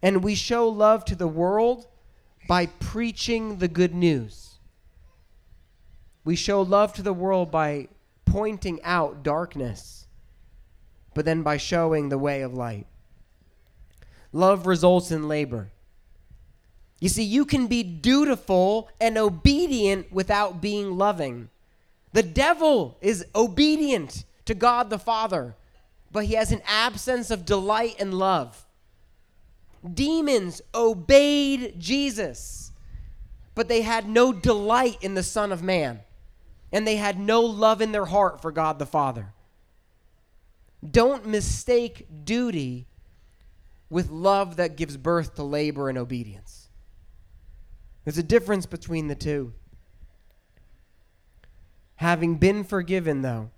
And 0.02 0.24
we 0.24 0.34
show 0.34 0.66
love 0.66 1.04
to 1.04 1.14
the 1.14 1.28
world 1.28 1.88
by 2.48 2.66
preaching 2.66 3.58
the 3.58 3.68
good 3.68 3.94
news. 3.94 4.53
We 6.24 6.36
show 6.36 6.62
love 6.62 6.92
to 6.94 7.02
the 7.02 7.12
world 7.12 7.50
by 7.50 7.88
pointing 8.24 8.82
out 8.82 9.22
darkness 9.22 10.04
but 11.14 11.24
then 11.24 11.42
by 11.42 11.56
showing 11.56 12.08
the 12.08 12.18
way 12.18 12.42
of 12.42 12.52
light. 12.52 12.86
Love 14.32 14.66
results 14.66 15.12
in 15.12 15.28
labor. 15.28 15.70
You 17.00 17.08
see, 17.08 17.22
you 17.22 17.44
can 17.44 17.68
be 17.68 17.82
dutiful 17.82 18.88
and 19.00 19.16
obedient 19.16 20.12
without 20.12 20.60
being 20.60 20.98
loving. 20.98 21.50
The 22.12 22.22
devil 22.22 22.98
is 23.00 23.24
obedient 23.34 24.24
to 24.44 24.54
God 24.54 24.90
the 24.90 24.98
Father, 24.98 25.54
but 26.10 26.24
he 26.24 26.34
has 26.34 26.52
an 26.52 26.62
absence 26.66 27.30
of 27.30 27.44
delight 27.44 27.96
and 27.98 28.14
love. 28.14 28.66
Demons 29.92 30.62
obeyed 30.74 31.78
Jesus, 31.78 32.72
but 33.54 33.68
they 33.68 33.82
had 33.82 34.08
no 34.08 34.32
delight 34.32 34.98
in 35.00 35.14
the 35.14 35.22
Son 35.22 35.52
of 35.52 35.62
Man, 35.62 36.00
and 36.72 36.86
they 36.86 36.96
had 36.96 37.18
no 37.18 37.40
love 37.40 37.80
in 37.80 37.92
their 37.92 38.06
heart 38.06 38.40
for 38.42 38.50
God 38.50 38.78
the 38.78 38.86
Father. 38.86 39.32
Don't 40.88 41.26
mistake 41.26 42.06
duty 42.24 42.86
with 43.88 44.10
love 44.10 44.56
that 44.56 44.76
gives 44.76 44.96
birth 44.96 45.34
to 45.36 45.42
labor 45.42 45.88
and 45.88 45.96
obedience. 45.96 46.68
There's 48.04 48.18
a 48.18 48.22
difference 48.22 48.66
between 48.66 49.08
the 49.08 49.14
two. 49.14 49.52
Having 51.96 52.36
been 52.36 52.64
forgiven, 52.64 53.22
though, 53.22 53.50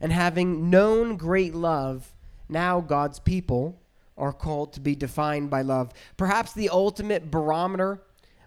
and 0.00 0.12
having 0.12 0.70
known 0.70 1.16
great 1.16 1.54
love, 1.54 2.12
now 2.48 2.80
God's 2.80 3.20
people 3.20 3.80
are 4.16 4.32
called 4.32 4.72
to 4.72 4.80
be 4.80 4.94
defined 4.94 5.50
by 5.50 5.62
love. 5.62 5.92
Perhaps 6.16 6.52
the 6.52 6.68
ultimate 6.68 7.30
barometer 7.30 8.02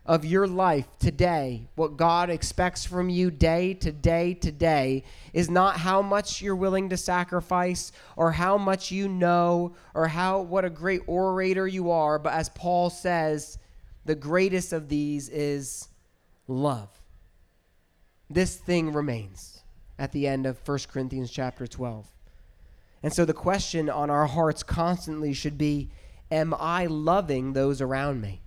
of 0.06 0.24
your 0.24 0.48
life 0.48 0.88
today, 1.00 1.68
what 1.76 1.98
God 1.98 2.30
expects 2.30 2.86
from 2.86 3.10
you 3.10 3.32
day 3.32 3.74
to 3.76 3.92
day 3.92 4.36
to 4.36 4.52
day, 4.52 5.04
is 5.34 5.50
not 5.50 5.78
how 5.78 6.02
much 6.02 6.42
you're 6.42 6.56
willing 6.56 6.90
to 6.90 6.98
sacrifice 6.98 7.92
or 8.16 8.32
how 8.32 8.58
much 8.58 8.92
you 8.92 9.08
know 9.08 9.76
or 9.96 10.08
how 10.08 10.42
what 10.42 10.64
a 10.64 10.70
great 10.70 11.02
orator 11.08 11.68
you 11.68 11.90
are, 11.90 12.20
but 12.20 12.34
as 12.34 12.50
Paul 12.50 12.90
says, 12.90 13.58
the 14.06 14.16
greatest 14.16 14.74
of 14.74 14.90
these 14.90 15.30
is 15.30 15.90
love. 16.48 16.90
This 18.30 18.56
thing 18.56 18.94
remains 18.94 19.64
at 19.98 20.12
the 20.12 20.28
end 20.28 20.46
of 20.46 20.60
1 20.68 20.80
Corinthians 20.92 21.32
chapter 21.32 21.66
12. 21.66 22.06
And 23.02 23.14
so 23.14 23.26
the 23.26 23.34
question 23.34 23.90
on 23.90 24.10
our 24.10 24.28
hearts 24.28 24.62
constantly 24.62 25.34
should 25.34 25.58
be 25.58 25.90
Am 26.32 26.56
I 26.58 26.88
loving 26.88 27.54
those 27.54 27.82
around 27.82 28.20
me? 28.20 28.42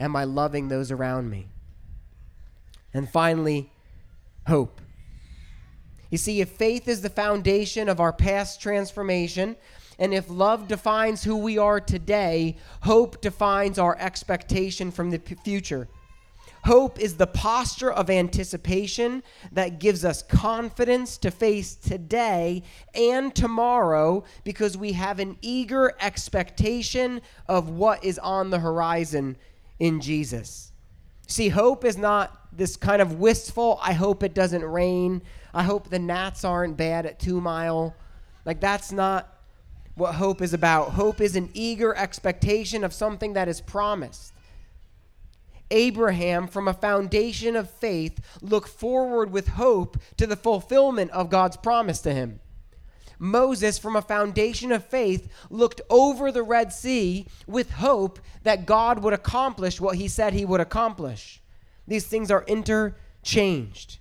Am 0.00 0.16
I 0.16 0.24
loving 0.24 0.68
those 0.68 0.90
around 0.90 1.28
me? 1.30 1.46
And 2.92 3.08
finally, 3.08 3.70
hope. 4.48 4.80
You 6.10 6.18
see, 6.18 6.40
if 6.40 6.48
faith 6.48 6.88
is 6.88 7.02
the 7.02 7.10
foundation 7.10 7.88
of 7.88 8.00
our 8.00 8.12
past 8.12 8.60
transformation, 8.60 9.56
and 9.98 10.14
if 10.14 10.28
love 10.28 10.66
defines 10.66 11.22
who 11.22 11.36
we 11.36 11.58
are 11.58 11.80
today, 11.80 12.56
hope 12.82 13.20
defines 13.20 13.78
our 13.78 13.96
expectation 13.98 14.90
from 14.90 15.10
the 15.10 15.18
p- 15.18 15.36
future. 15.36 15.86
Hope 16.64 16.98
is 16.98 17.16
the 17.16 17.26
posture 17.26 17.92
of 17.92 18.10
anticipation 18.10 19.22
that 19.52 19.78
gives 19.78 20.04
us 20.04 20.22
confidence 20.22 21.16
to 21.18 21.30
face 21.30 21.74
today 21.74 22.62
and 22.94 23.34
tomorrow 23.34 24.24
because 24.44 24.76
we 24.76 24.92
have 24.92 25.20
an 25.20 25.38
eager 25.40 25.94
expectation 26.00 27.22
of 27.46 27.70
what 27.70 28.04
is 28.04 28.18
on 28.18 28.50
the 28.50 28.58
horizon 28.58 29.36
in 29.80 30.00
Jesus. 30.00 30.70
See, 31.26 31.48
hope 31.48 31.84
is 31.84 31.96
not 31.96 32.36
this 32.52 32.76
kind 32.76 33.02
of 33.02 33.18
wistful, 33.18 33.78
I 33.82 33.92
hope 33.92 34.22
it 34.22 34.34
doesn't 34.34 34.64
rain. 34.64 35.22
I 35.52 35.62
hope 35.64 35.88
the 35.88 35.98
gnats 35.98 36.44
aren't 36.44 36.76
bad 36.76 37.06
at 37.06 37.18
two 37.18 37.40
mile. 37.40 37.96
Like, 38.44 38.60
that's 38.60 38.92
not 38.92 39.36
what 39.94 40.14
hope 40.14 40.40
is 40.40 40.54
about. 40.54 40.90
Hope 40.90 41.20
is 41.20 41.36
an 41.36 41.50
eager 41.54 41.94
expectation 41.96 42.84
of 42.84 42.92
something 42.92 43.32
that 43.34 43.48
is 43.48 43.60
promised. 43.60 44.32
Abraham, 45.70 46.48
from 46.48 46.66
a 46.66 46.74
foundation 46.74 47.54
of 47.54 47.70
faith, 47.70 48.20
looked 48.40 48.68
forward 48.68 49.30
with 49.30 49.48
hope 49.48 49.96
to 50.16 50.26
the 50.26 50.36
fulfillment 50.36 51.10
of 51.12 51.30
God's 51.30 51.56
promise 51.56 52.00
to 52.00 52.12
him. 52.12 52.40
Moses, 53.20 53.78
from 53.78 53.94
a 53.94 54.02
foundation 54.02 54.72
of 54.72 54.84
faith, 54.84 55.28
looked 55.50 55.82
over 55.90 56.32
the 56.32 56.42
Red 56.42 56.72
Sea 56.72 57.26
with 57.46 57.72
hope 57.72 58.18
that 58.44 58.64
God 58.64 59.02
would 59.04 59.12
accomplish 59.12 59.78
what 59.78 59.96
he 59.96 60.08
said 60.08 60.32
he 60.32 60.46
would 60.46 60.60
accomplish. 60.60 61.42
These 61.86 62.06
things 62.06 62.30
are 62.30 62.44
interchanged. 62.48 63.98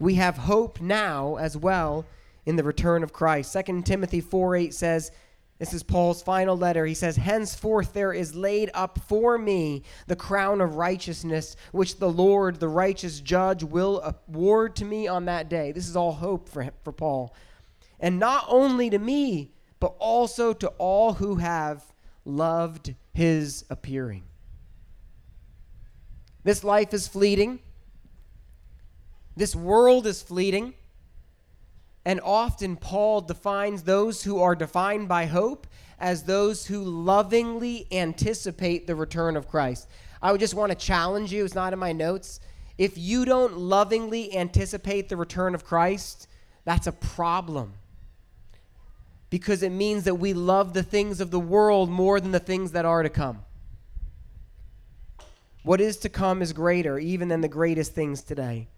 We 0.00 0.16
have 0.16 0.36
hope 0.36 0.80
now 0.80 1.36
as 1.36 1.56
well 1.56 2.04
in 2.44 2.56
the 2.56 2.64
return 2.64 3.04
of 3.04 3.12
Christ. 3.12 3.56
2 3.66 3.82
Timothy 3.82 4.20
4 4.20 4.56
8 4.56 4.74
says, 4.74 5.12
this 5.58 5.72
is 5.72 5.84
Paul's 5.84 6.22
final 6.22 6.56
letter. 6.56 6.84
He 6.84 6.94
says, 6.94 7.16
Henceforth 7.16 7.92
there 7.92 8.12
is 8.12 8.34
laid 8.34 8.70
up 8.74 8.98
for 9.06 9.38
me 9.38 9.84
the 10.08 10.16
crown 10.16 10.60
of 10.60 10.74
righteousness, 10.74 11.54
which 11.70 11.98
the 11.98 12.10
Lord, 12.10 12.58
the 12.58 12.68
righteous 12.68 13.20
judge, 13.20 13.62
will 13.62 14.00
award 14.00 14.74
to 14.76 14.84
me 14.84 15.06
on 15.06 15.26
that 15.26 15.48
day. 15.48 15.70
This 15.70 15.88
is 15.88 15.94
all 15.94 16.12
hope 16.12 16.48
for, 16.48 16.70
for 16.82 16.92
Paul. 16.92 17.34
And 18.00 18.18
not 18.18 18.44
only 18.48 18.90
to 18.90 18.98
me, 18.98 19.52
but 19.78 19.94
also 19.98 20.52
to 20.54 20.68
all 20.78 21.14
who 21.14 21.36
have 21.36 21.84
loved 22.24 22.94
his 23.12 23.64
appearing. 23.70 24.24
This 26.42 26.64
life 26.64 26.92
is 26.92 27.06
fleeting. 27.06 27.60
This 29.36 29.54
world 29.54 30.06
is 30.06 30.20
fleeting. 30.20 30.74
And 32.04 32.20
often 32.22 32.76
Paul 32.76 33.22
defines 33.22 33.82
those 33.82 34.22
who 34.22 34.40
are 34.40 34.54
defined 34.54 35.08
by 35.08 35.26
hope 35.26 35.66
as 35.98 36.24
those 36.24 36.66
who 36.66 36.82
lovingly 36.82 37.86
anticipate 37.90 38.86
the 38.86 38.94
return 38.94 39.36
of 39.36 39.48
Christ. 39.48 39.88
I 40.20 40.32
would 40.32 40.40
just 40.40 40.54
want 40.54 40.70
to 40.70 40.76
challenge 40.76 41.32
you, 41.32 41.44
it's 41.44 41.54
not 41.54 41.72
in 41.72 41.78
my 41.78 41.92
notes. 41.92 42.40
If 42.76 42.98
you 42.98 43.24
don't 43.24 43.56
lovingly 43.56 44.36
anticipate 44.36 45.08
the 45.08 45.16
return 45.16 45.54
of 45.54 45.64
Christ, 45.64 46.28
that's 46.64 46.86
a 46.86 46.92
problem. 46.92 47.74
Because 49.30 49.62
it 49.62 49.70
means 49.70 50.04
that 50.04 50.16
we 50.16 50.34
love 50.34 50.74
the 50.74 50.82
things 50.82 51.20
of 51.20 51.30
the 51.30 51.40
world 51.40 51.88
more 51.88 52.20
than 52.20 52.32
the 52.32 52.40
things 52.40 52.72
that 52.72 52.84
are 52.84 53.02
to 53.02 53.08
come. 53.08 53.44
What 55.62 55.80
is 55.80 55.96
to 55.98 56.08
come 56.08 56.42
is 56.42 56.52
greater, 56.52 56.98
even 56.98 57.28
than 57.28 57.40
the 57.40 57.48
greatest 57.48 57.94
things 57.94 58.22
today. 58.22 58.68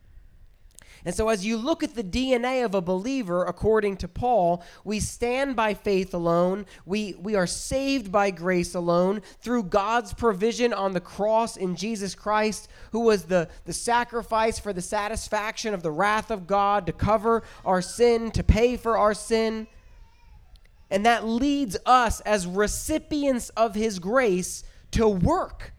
And 1.05 1.15
so, 1.15 1.29
as 1.29 1.47
you 1.47 1.57
look 1.57 1.83
at 1.83 1.95
the 1.95 2.03
DNA 2.03 2.65
of 2.65 2.75
a 2.75 2.81
believer, 2.81 3.45
according 3.45 3.99
to 3.99 4.09
Paul, 4.09 4.65
we 4.85 4.99
stand 4.99 5.55
by 5.55 5.75
faith 5.75 6.15
alone. 6.15 6.67
We, 6.85 7.15
we 7.21 7.35
are 7.35 7.47
saved 7.47 8.11
by 8.11 8.31
grace 8.31 8.75
alone 8.75 9.23
through 9.41 9.65
God's 9.65 10.13
provision 10.15 10.73
on 10.73 10.93
the 10.93 11.01
cross 11.01 11.57
in 11.57 11.77
Jesus 11.77 12.15
Christ, 12.15 12.69
who 12.93 13.01
was 13.01 13.25
the, 13.25 13.49
the 13.65 13.73
sacrifice 13.73 14.59
for 14.59 14.73
the 14.73 14.83
satisfaction 14.83 15.75
of 15.75 15.83
the 15.83 15.93
wrath 15.93 16.31
of 16.31 16.47
God 16.47 16.87
to 16.87 16.93
cover 16.93 17.43
our 17.65 17.83
sin, 17.83 18.31
to 18.33 18.43
pay 18.43 18.77
for 18.77 18.99
our 18.99 19.15
sin. 19.15 19.67
And 20.91 21.05
that 21.07 21.25
leads 21.25 21.77
us 21.85 22.21
as 22.21 22.47
recipients 22.47 23.51
of 23.51 23.75
his 23.75 23.99
grace 23.99 24.65
to 24.93 25.09
work 25.09 25.73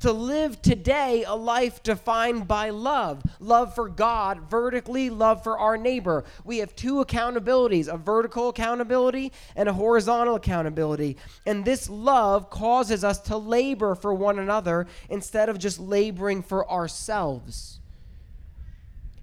to 0.00 0.12
live 0.12 0.60
today 0.60 1.24
a 1.26 1.34
life 1.34 1.82
defined 1.82 2.46
by 2.46 2.70
love 2.70 3.22
love 3.40 3.74
for 3.74 3.88
God, 3.88 4.50
vertically, 4.50 5.10
love 5.10 5.42
for 5.42 5.58
our 5.58 5.76
neighbor. 5.76 6.24
We 6.44 6.58
have 6.58 6.74
two 6.76 7.04
accountabilities 7.04 7.88
a 7.88 7.96
vertical 7.96 8.48
accountability 8.48 9.32
and 9.54 9.68
a 9.68 9.72
horizontal 9.72 10.34
accountability. 10.34 11.16
And 11.46 11.64
this 11.64 11.88
love 11.88 12.50
causes 12.50 13.04
us 13.04 13.18
to 13.22 13.36
labor 13.36 13.94
for 13.94 14.12
one 14.12 14.38
another 14.38 14.86
instead 15.08 15.48
of 15.48 15.58
just 15.58 15.78
laboring 15.78 16.42
for 16.42 16.68
ourselves. 16.70 17.80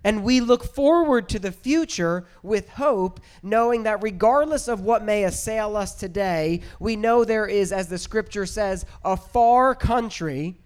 And 0.03 0.23
we 0.23 0.41
look 0.41 0.63
forward 0.65 1.29
to 1.29 1.39
the 1.39 1.51
future 1.51 2.25
with 2.41 2.67
hope, 2.69 3.21
knowing 3.41 3.83
that 3.83 4.03
regardless 4.03 4.67
of 4.67 4.81
what 4.81 5.03
may 5.03 5.23
assail 5.23 5.77
us 5.77 5.95
today, 5.95 6.59
we 6.79 6.97
know 6.97 7.23
there 7.23 7.47
is, 7.47 7.71
as 7.71 7.87
the 7.87 7.97
scripture 7.97 8.45
says, 8.45 8.85
a 9.05 9.15
far 9.15 9.73
country 9.75 10.57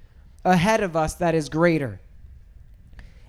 ahead 0.44 0.82
of 0.82 0.96
us 0.96 1.16
that 1.16 1.36
is 1.36 1.50
greater. 1.50 2.02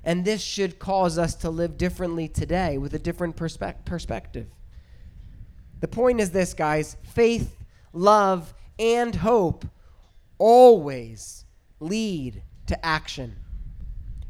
And 0.04 0.24
this 0.24 0.40
should 0.40 0.78
cause 0.78 1.18
us 1.18 1.34
to 1.36 1.50
live 1.50 1.76
differently 1.76 2.28
today 2.28 2.78
with 2.78 2.94
a 2.94 2.98
different 2.98 3.36
perspe- 3.36 3.84
perspective. 3.84 4.46
The 5.80 5.88
point 5.88 6.20
is 6.20 6.30
this, 6.30 6.54
guys 6.54 6.96
faith, 7.02 7.56
love, 7.92 8.54
and 8.78 9.14
hope 9.14 9.66
always 10.38 11.44
lead 11.80 12.42
to 12.66 12.84
action. 12.84 13.36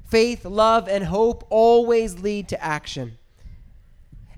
Faith, 0.05 0.45
love, 0.45 0.89
and 0.89 1.05
hope 1.05 1.47
always 1.51 2.19
lead 2.19 2.49
to 2.49 2.65
action. 2.65 3.19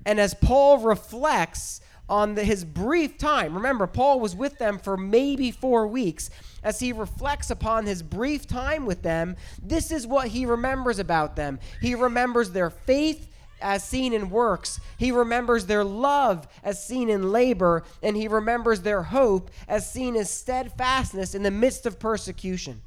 And 0.05 0.19
as 0.19 0.33
Paul 0.33 0.79
reflects 0.79 1.79
on 2.11 2.35
the, 2.35 2.43
his 2.43 2.65
brief 2.65 3.17
time, 3.17 3.55
remember, 3.55 3.87
Paul 3.87 4.19
was 4.19 4.35
with 4.35 4.57
them 4.57 4.77
for 4.77 4.97
maybe 4.97 5.49
four 5.49 5.87
weeks 5.87 6.29
as 6.61 6.79
he 6.79 6.91
reflects 6.91 7.49
upon 7.49 7.85
his 7.85 8.03
brief 8.03 8.45
time 8.45 8.85
with 8.85 9.01
them, 9.01 9.37
this 9.63 9.91
is 9.91 10.05
what 10.05 10.27
he 10.27 10.45
remembers 10.45 10.99
about 10.99 11.37
them. 11.37 11.57
He 11.79 11.95
remembers 11.95 12.51
their 12.51 12.69
faith 12.69 13.29
as 13.61 13.83
seen 13.83 14.11
in 14.11 14.29
works. 14.29 14.81
He 14.97 15.11
remembers 15.11 15.67
their 15.67 15.85
love 15.85 16.49
as 16.63 16.85
seen 16.85 17.09
in 17.09 17.31
labor, 17.31 17.83
and 18.03 18.17
he 18.17 18.27
remembers 18.27 18.81
their 18.81 19.03
hope 19.03 19.49
as 19.69 19.89
seen 19.89 20.17
as 20.17 20.29
steadfastness 20.29 21.33
in 21.33 21.43
the 21.43 21.51
midst 21.51 21.85
of 21.85 21.97
persecution. 21.97 22.81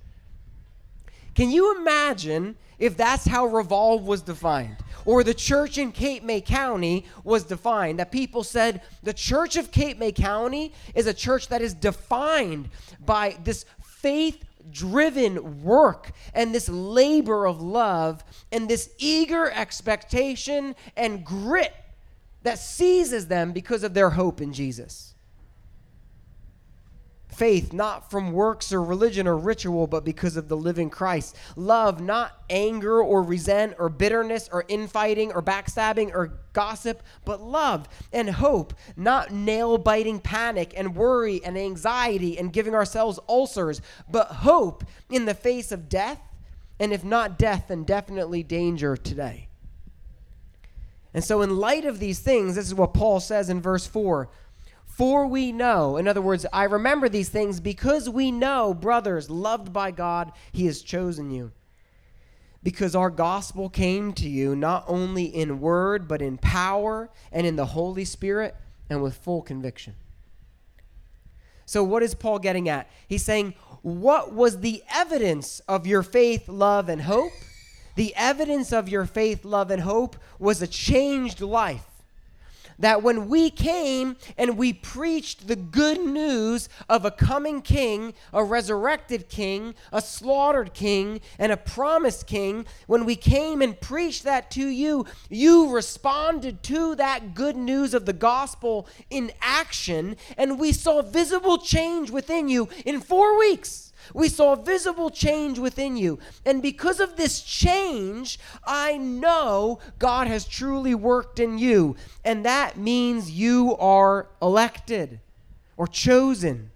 Can 1.34 1.50
you 1.50 1.76
imagine 1.76 2.56
if 2.78 2.96
that's 2.96 3.26
how 3.26 3.46
Revolve 3.46 4.06
was 4.06 4.22
defined? 4.22 4.76
Or 5.04 5.22
the 5.22 5.34
church 5.34 5.78
in 5.78 5.92
Cape 5.92 6.22
May 6.22 6.40
County 6.40 7.04
was 7.24 7.44
defined. 7.44 7.98
That 7.98 8.10
people 8.10 8.44
said 8.44 8.82
the 9.02 9.12
church 9.12 9.56
of 9.56 9.70
Cape 9.70 9.98
May 9.98 10.12
County 10.12 10.72
is 10.94 11.06
a 11.06 11.14
church 11.14 11.48
that 11.48 11.60
is 11.60 11.74
defined 11.74 12.70
by 13.04 13.36
this 13.44 13.66
faith 13.82 14.44
driven 14.70 15.62
work 15.62 16.12
and 16.32 16.54
this 16.54 16.68
labor 16.68 17.46
of 17.46 17.60
love 17.60 18.24
and 18.50 18.68
this 18.68 18.90
eager 18.98 19.50
expectation 19.50 20.74
and 20.96 21.24
grit 21.24 21.74
that 22.42 22.58
seizes 22.58 23.26
them 23.26 23.52
because 23.52 23.82
of 23.82 23.92
their 23.92 24.10
hope 24.10 24.40
in 24.40 24.52
Jesus 24.52 25.13
faith 27.36 27.72
not 27.72 28.10
from 28.10 28.32
works 28.32 28.72
or 28.72 28.82
religion 28.82 29.26
or 29.26 29.36
ritual, 29.36 29.86
but 29.86 30.04
because 30.04 30.36
of 30.36 30.48
the 30.48 30.56
living 30.56 30.90
Christ. 30.90 31.36
Love 31.56 32.00
not 32.00 32.42
anger 32.48 33.02
or 33.02 33.22
resent 33.22 33.74
or 33.78 33.88
bitterness 33.88 34.48
or 34.52 34.64
infighting 34.68 35.32
or 35.32 35.42
backstabbing 35.42 36.14
or 36.14 36.38
gossip, 36.52 37.02
but 37.24 37.40
love 37.40 37.88
and 38.12 38.30
hope, 38.30 38.74
not 38.96 39.32
nail 39.32 39.78
biting 39.78 40.20
panic 40.20 40.72
and 40.76 40.96
worry 40.96 41.44
and 41.44 41.58
anxiety 41.58 42.38
and 42.38 42.52
giving 42.52 42.74
ourselves 42.74 43.18
ulcers, 43.28 43.80
but 44.08 44.28
hope 44.28 44.84
in 45.10 45.24
the 45.24 45.34
face 45.34 45.72
of 45.72 45.88
death. 45.88 46.20
And 46.80 46.92
if 46.92 47.04
not 47.04 47.38
death, 47.38 47.66
then 47.68 47.84
definitely 47.84 48.42
danger 48.42 48.96
today. 48.96 49.48
And 51.14 51.22
so, 51.22 51.42
in 51.42 51.56
light 51.56 51.84
of 51.84 52.00
these 52.00 52.18
things, 52.18 52.56
this 52.56 52.66
is 52.66 52.74
what 52.74 52.92
Paul 52.92 53.20
says 53.20 53.48
in 53.48 53.60
verse 53.62 53.86
4 53.86 54.28
for 54.96 55.26
we 55.26 55.50
know, 55.50 55.96
in 55.96 56.06
other 56.06 56.22
words, 56.22 56.46
I 56.52 56.64
remember 56.64 57.08
these 57.08 57.28
things 57.28 57.58
because 57.58 58.08
we 58.08 58.30
know, 58.30 58.72
brothers, 58.72 59.28
loved 59.28 59.72
by 59.72 59.90
God, 59.90 60.30
He 60.52 60.66
has 60.66 60.82
chosen 60.82 61.32
you. 61.32 61.50
Because 62.62 62.94
our 62.94 63.10
gospel 63.10 63.68
came 63.68 64.12
to 64.12 64.28
you 64.28 64.54
not 64.54 64.84
only 64.86 65.24
in 65.24 65.60
word, 65.60 66.06
but 66.06 66.22
in 66.22 66.38
power 66.38 67.10
and 67.32 67.44
in 67.44 67.56
the 67.56 67.66
Holy 67.66 68.04
Spirit 68.04 68.54
and 68.88 69.02
with 69.02 69.16
full 69.16 69.42
conviction. 69.42 69.96
So, 71.66 71.82
what 71.82 72.04
is 72.04 72.14
Paul 72.14 72.38
getting 72.38 72.68
at? 72.68 72.88
He's 73.08 73.24
saying, 73.24 73.54
What 73.82 74.32
was 74.32 74.60
the 74.60 74.84
evidence 74.94 75.58
of 75.66 75.88
your 75.88 76.04
faith, 76.04 76.48
love, 76.48 76.88
and 76.88 77.02
hope? 77.02 77.32
The 77.96 78.14
evidence 78.14 78.72
of 78.72 78.88
your 78.88 79.06
faith, 79.06 79.44
love, 79.44 79.72
and 79.72 79.82
hope 79.82 80.14
was 80.38 80.62
a 80.62 80.68
changed 80.68 81.40
life 81.40 81.93
that 82.78 83.02
when 83.02 83.28
we 83.28 83.50
came 83.50 84.16
and 84.36 84.56
we 84.56 84.72
preached 84.72 85.46
the 85.46 85.56
good 85.56 86.00
news 86.00 86.68
of 86.88 87.04
a 87.04 87.10
coming 87.10 87.62
king, 87.62 88.14
a 88.32 88.42
resurrected 88.42 89.28
king, 89.28 89.74
a 89.92 90.00
slaughtered 90.00 90.74
king, 90.74 91.20
and 91.38 91.52
a 91.52 91.56
promised 91.56 92.26
king, 92.26 92.66
when 92.86 93.04
we 93.04 93.16
came 93.16 93.62
and 93.62 93.80
preached 93.80 94.24
that 94.24 94.50
to 94.52 94.66
you, 94.66 95.04
you 95.28 95.70
responded 95.70 96.62
to 96.62 96.94
that 96.96 97.34
good 97.34 97.56
news 97.56 97.94
of 97.94 98.06
the 98.06 98.12
gospel 98.12 98.88
in 99.10 99.30
action, 99.40 100.16
and 100.36 100.58
we 100.58 100.72
saw 100.72 101.02
visible 101.02 101.58
change 101.58 102.10
within 102.10 102.48
you 102.48 102.68
in 102.84 103.00
four 103.00 103.38
weeks. 103.38 103.83
We 104.12 104.28
saw 104.28 104.54
visible 104.56 105.10
change 105.10 105.58
within 105.58 105.96
you. 105.96 106.18
And 106.44 106.60
because 106.60 107.00
of 107.00 107.16
this 107.16 107.40
change, 107.40 108.38
I 108.64 108.96
know 108.96 109.78
God 109.98 110.26
has 110.26 110.44
truly 110.44 110.94
worked 110.94 111.38
in 111.38 111.58
you. 111.58 111.96
And 112.24 112.44
that 112.44 112.76
means 112.76 113.30
you 113.30 113.76
are 113.76 114.28
elected 114.42 115.20
or 115.76 115.86
chosen. 115.86 116.70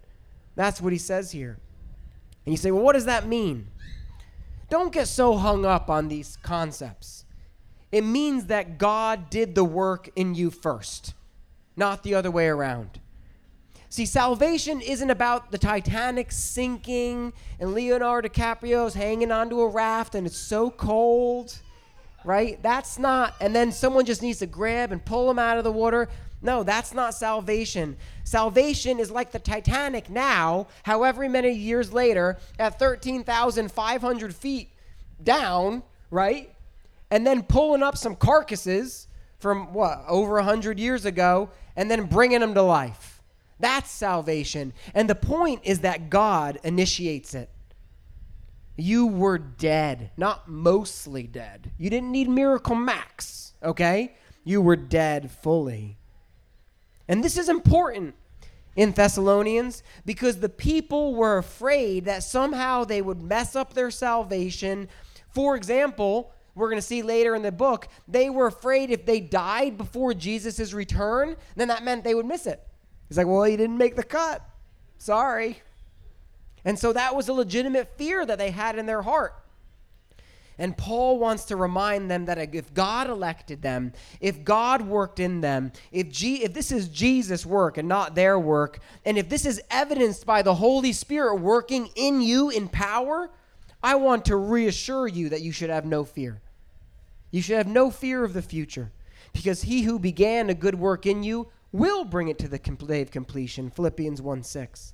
That's 0.54 0.80
what 0.80 0.92
he 0.92 0.98
says 0.98 1.32
here. 1.32 1.58
And 2.46 2.52
you 2.52 2.56
say, 2.56 2.70
well, 2.70 2.82
what 2.82 2.94
does 2.94 3.04
that 3.04 3.26
mean? 3.26 3.68
Don't 4.70 4.92
get 4.92 5.08
so 5.08 5.36
hung 5.36 5.64
up 5.64 5.90
on 5.90 6.08
these 6.08 6.38
concepts. 6.42 7.24
It 7.90 8.04
means 8.04 8.46
that 8.46 8.78
God 8.78 9.30
did 9.30 9.54
the 9.54 9.64
work 9.64 10.10
in 10.14 10.34
you 10.34 10.50
first, 10.50 11.14
not 11.76 12.02
the 12.02 12.14
other 12.14 12.30
way 12.30 12.48
around. 12.48 13.00
See, 13.90 14.04
salvation 14.04 14.82
isn't 14.82 15.10
about 15.10 15.50
the 15.50 15.56
Titanic 15.56 16.30
sinking 16.30 17.32
and 17.58 17.72
Leonardo 17.72 18.28
DiCaprio's 18.28 18.92
hanging 18.92 19.32
onto 19.32 19.60
a 19.60 19.68
raft 19.68 20.14
and 20.14 20.26
it's 20.26 20.36
so 20.36 20.70
cold, 20.70 21.58
right? 22.22 22.62
That's 22.62 22.98
not, 22.98 23.34
and 23.40 23.56
then 23.56 23.72
someone 23.72 24.04
just 24.04 24.20
needs 24.20 24.40
to 24.40 24.46
grab 24.46 24.92
and 24.92 25.02
pull 25.02 25.30
him 25.30 25.38
out 25.38 25.56
of 25.56 25.64
the 25.64 25.72
water. 25.72 26.10
No, 26.42 26.62
that's 26.62 26.92
not 26.92 27.14
salvation. 27.14 27.96
Salvation 28.24 29.00
is 29.00 29.10
like 29.10 29.32
the 29.32 29.38
Titanic 29.38 30.10
now, 30.10 30.66
however 30.82 31.26
many 31.26 31.52
years 31.52 31.90
later, 31.90 32.36
at 32.58 32.78
13,500 32.78 34.34
feet 34.34 34.68
down, 35.22 35.82
right? 36.10 36.54
And 37.10 37.26
then 37.26 37.42
pulling 37.42 37.82
up 37.82 37.96
some 37.96 38.14
carcasses 38.14 39.08
from 39.38 39.72
what, 39.72 40.04
over 40.06 40.34
100 40.34 40.78
years 40.78 41.06
ago, 41.06 41.48
and 41.74 41.90
then 41.90 42.04
bringing 42.04 42.40
them 42.40 42.52
to 42.52 42.62
life. 42.62 43.17
That's 43.60 43.90
salvation. 43.90 44.72
And 44.94 45.08
the 45.08 45.14
point 45.14 45.60
is 45.64 45.80
that 45.80 46.10
God 46.10 46.58
initiates 46.62 47.34
it. 47.34 47.50
You 48.76 49.06
were 49.06 49.38
dead, 49.38 50.12
not 50.16 50.48
mostly 50.48 51.24
dead. 51.24 51.72
You 51.78 51.90
didn't 51.90 52.12
need 52.12 52.28
Miracle 52.28 52.76
Max, 52.76 53.54
okay? 53.62 54.14
You 54.44 54.62
were 54.62 54.76
dead 54.76 55.30
fully. 55.30 55.98
And 57.08 57.24
this 57.24 57.36
is 57.36 57.48
important 57.48 58.14
in 58.76 58.92
Thessalonians 58.92 59.82
because 60.06 60.38
the 60.38 60.48
people 60.48 61.16
were 61.16 61.38
afraid 61.38 62.04
that 62.04 62.22
somehow 62.22 62.84
they 62.84 63.02
would 63.02 63.20
mess 63.20 63.56
up 63.56 63.74
their 63.74 63.90
salvation. 63.90 64.88
For 65.30 65.56
example, 65.56 66.30
we're 66.54 66.68
going 66.68 66.80
to 66.80 66.86
see 66.86 67.02
later 67.02 67.34
in 67.34 67.42
the 67.42 67.50
book, 67.50 67.88
they 68.06 68.30
were 68.30 68.46
afraid 68.46 68.90
if 68.90 69.04
they 69.04 69.18
died 69.18 69.76
before 69.76 70.14
Jesus' 70.14 70.72
return, 70.72 71.34
then 71.56 71.66
that 71.68 71.82
meant 71.82 72.04
they 72.04 72.14
would 72.14 72.26
miss 72.26 72.46
it. 72.46 72.67
He's 73.08 73.16
like, 73.16 73.26
well, 73.26 73.44
he 73.44 73.56
didn't 73.56 73.78
make 73.78 73.96
the 73.96 74.02
cut. 74.02 74.42
Sorry. 74.98 75.62
And 76.64 76.78
so 76.78 76.92
that 76.92 77.14
was 77.14 77.28
a 77.28 77.32
legitimate 77.32 77.96
fear 77.96 78.26
that 78.26 78.38
they 78.38 78.50
had 78.50 78.78
in 78.78 78.86
their 78.86 79.02
heart. 79.02 79.34
And 80.60 80.76
Paul 80.76 81.20
wants 81.20 81.44
to 81.46 81.56
remind 81.56 82.10
them 82.10 82.24
that 82.24 82.52
if 82.52 82.74
God 82.74 83.08
elected 83.08 83.62
them, 83.62 83.92
if 84.20 84.42
God 84.42 84.82
worked 84.82 85.20
in 85.20 85.40
them, 85.40 85.70
if, 85.92 86.10
G- 86.10 86.42
if 86.42 86.52
this 86.52 86.72
is 86.72 86.88
Jesus' 86.88 87.46
work 87.46 87.78
and 87.78 87.88
not 87.88 88.16
their 88.16 88.38
work, 88.38 88.80
and 89.04 89.16
if 89.16 89.28
this 89.28 89.46
is 89.46 89.62
evidenced 89.70 90.26
by 90.26 90.42
the 90.42 90.54
Holy 90.54 90.92
Spirit 90.92 91.36
working 91.36 91.88
in 91.94 92.20
you 92.20 92.50
in 92.50 92.68
power, 92.68 93.30
I 93.80 93.94
want 93.94 94.24
to 94.24 94.36
reassure 94.36 95.06
you 95.06 95.28
that 95.28 95.42
you 95.42 95.52
should 95.52 95.70
have 95.70 95.86
no 95.86 96.04
fear. 96.04 96.40
You 97.30 97.40
should 97.40 97.56
have 97.56 97.68
no 97.68 97.90
fear 97.92 98.24
of 98.24 98.32
the 98.32 98.42
future 98.42 98.90
because 99.32 99.62
he 99.62 99.82
who 99.82 100.00
began 100.00 100.50
a 100.50 100.54
good 100.54 100.74
work 100.74 101.06
in 101.06 101.22
you 101.22 101.48
will 101.72 102.04
bring 102.04 102.28
it 102.28 102.38
to 102.38 102.48
the 102.48 102.58
day 102.58 103.02
of 103.02 103.10
completion. 103.10 103.70
Philippians 103.70 104.22
1 104.22 104.42
6. 104.42 104.92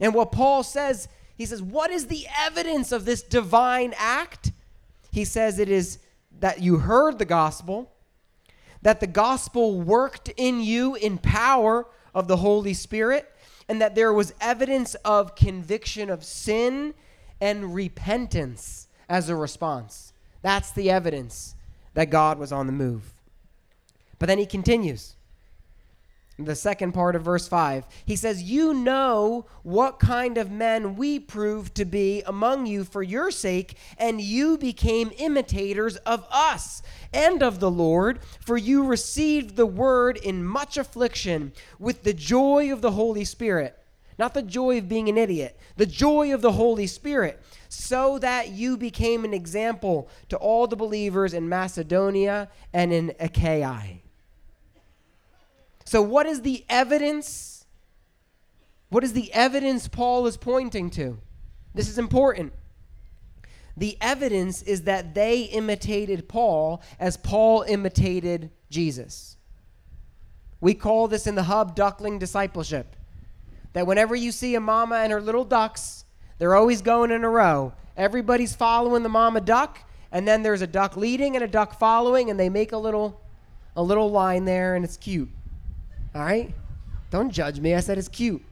And 0.00 0.14
what 0.14 0.32
Paul 0.32 0.62
says, 0.62 1.08
he 1.36 1.46
says, 1.46 1.62
What 1.62 1.90
is 1.90 2.06
the 2.06 2.26
evidence 2.38 2.92
of 2.92 3.04
this 3.04 3.22
divine 3.22 3.94
act? 3.96 4.52
He 5.10 5.24
says 5.24 5.58
it 5.58 5.68
is 5.68 5.98
that 6.40 6.60
you 6.60 6.78
heard 6.78 7.18
the 7.18 7.24
gospel, 7.24 7.90
that 8.82 9.00
the 9.00 9.06
gospel 9.06 9.80
worked 9.80 10.30
in 10.36 10.60
you 10.60 10.94
in 10.94 11.18
power 11.18 11.86
of 12.14 12.28
the 12.28 12.36
Holy 12.36 12.74
Spirit, 12.74 13.32
and 13.68 13.80
that 13.80 13.94
there 13.94 14.12
was 14.12 14.34
evidence 14.40 14.94
of 14.96 15.34
conviction 15.34 16.10
of 16.10 16.22
sin 16.22 16.94
and 17.40 17.74
repentance 17.74 18.88
as 19.08 19.28
a 19.28 19.36
response. 19.36 20.12
That's 20.42 20.70
the 20.70 20.90
evidence 20.90 21.54
that 21.94 22.10
God 22.10 22.38
was 22.38 22.52
on 22.52 22.66
the 22.66 22.72
move. 22.72 23.14
But 24.18 24.26
then 24.26 24.38
he 24.38 24.46
continues 24.46 25.15
the 26.38 26.54
second 26.54 26.92
part 26.92 27.16
of 27.16 27.22
verse 27.22 27.48
5. 27.48 27.86
He 28.04 28.14
says, 28.14 28.42
You 28.42 28.74
know 28.74 29.46
what 29.62 29.98
kind 29.98 30.36
of 30.36 30.50
men 30.50 30.96
we 30.96 31.18
proved 31.18 31.74
to 31.76 31.84
be 31.84 32.22
among 32.26 32.66
you 32.66 32.84
for 32.84 33.02
your 33.02 33.30
sake, 33.30 33.76
and 33.96 34.20
you 34.20 34.58
became 34.58 35.12
imitators 35.18 35.96
of 35.98 36.26
us 36.30 36.82
and 37.12 37.42
of 37.42 37.60
the 37.60 37.70
Lord, 37.70 38.20
for 38.40 38.56
you 38.56 38.84
received 38.84 39.56
the 39.56 39.66
word 39.66 40.18
in 40.18 40.44
much 40.44 40.76
affliction 40.76 41.52
with 41.78 42.02
the 42.02 42.14
joy 42.14 42.70
of 42.70 42.82
the 42.82 42.92
Holy 42.92 43.24
Spirit. 43.24 43.78
Not 44.18 44.34
the 44.34 44.42
joy 44.42 44.78
of 44.78 44.88
being 44.88 45.08
an 45.08 45.18
idiot, 45.18 45.58
the 45.76 45.86
joy 45.86 46.32
of 46.32 46.40
the 46.40 46.52
Holy 46.52 46.86
Spirit, 46.86 47.42
so 47.68 48.18
that 48.18 48.50
you 48.50 48.76
became 48.76 49.24
an 49.24 49.34
example 49.34 50.08
to 50.30 50.36
all 50.36 50.66
the 50.66 50.76
believers 50.76 51.34
in 51.34 51.48
Macedonia 51.48 52.48
and 52.72 52.92
in 52.92 53.14
Achaia. 53.20 54.00
So, 55.86 56.02
what 56.02 56.26
is 56.26 56.42
the 56.42 56.64
evidence? 56.68 57.64
What 58.88 59.04
is 59.04 59.12
the 59.12 59.32
evidence 59.32 59.88
Paul 59.88 60.26
is 60.26 60.36
pointing 60.36 60.90
to? 60.90 61.18
This 61.74 61.88
is 61.88 61.96
important. 61.96 62.52
The 63.76 63.96
evidence 64.00 64.62
is 64.62 64.82
that 64.82 65.14
they 65.14 65.42
imitated 65.42 66.28
Paul 66.28 66.82
as 66.98 67.16
Paul 67.16 67.62
imitated 67.62 68.50
Jesus. 68.68 69.36
We 70.60 70.74
call 70.74 71.06
this 71.06 71.26
in 71.26 71.36
the 71.36 71.44
hub 71.44 71.76
duckling 71.76 72.18
discipleship. 72.18 72.96
That 73.72 73.86
whenever 73.86 74.16
you 74.16 74.32
see 74.32 74.54
a 74.54 74.60
mama 74.60 74.96
and 74.96 75.12
her 75.12 75.20
little 75.20 75.44
ducks, 75.44 76.04
they're 76.38 76.56
always 76.56 76.82
going 76.82 77.10
in 77.12 77.22
a 77.22 77.28
row. 77.28 77.74
Everybody's 77.96 78.56
following 78.56 79.02
the 79.02 79.08
mama 79.08 79.40
duck, 79.40 79.78
and 80.10 80.26
then 80.26 80.42
there's 80.42 80.62
a 80.62 80.66
duck 80.66 80.96
leading 80.96 81.36
and 81.36 81.44
a 81.44 81.48
duck 81.48 81.78
following, 81.78 82.30
and 82.30 82.40
they 82.40 82.48
make 82.48 82.72
a 82.72 82.78
little 82.78 83.20
a 83.76 83.82
little 83.82 84.10
line 84.10 84.46
there, 84.46 84.74
and 84.74 84.84
it's 84.84 84.96
cute. 84.96 85.28
All 86.16 86.24
right? 86.24 86.54
Don't 87.10 87.30
judge 87.30 87.60
me. 87.60 87.74
I 87.74 87.80
said 87.80 87.98
it's 87.98 88.08
cute. 88.08 88.42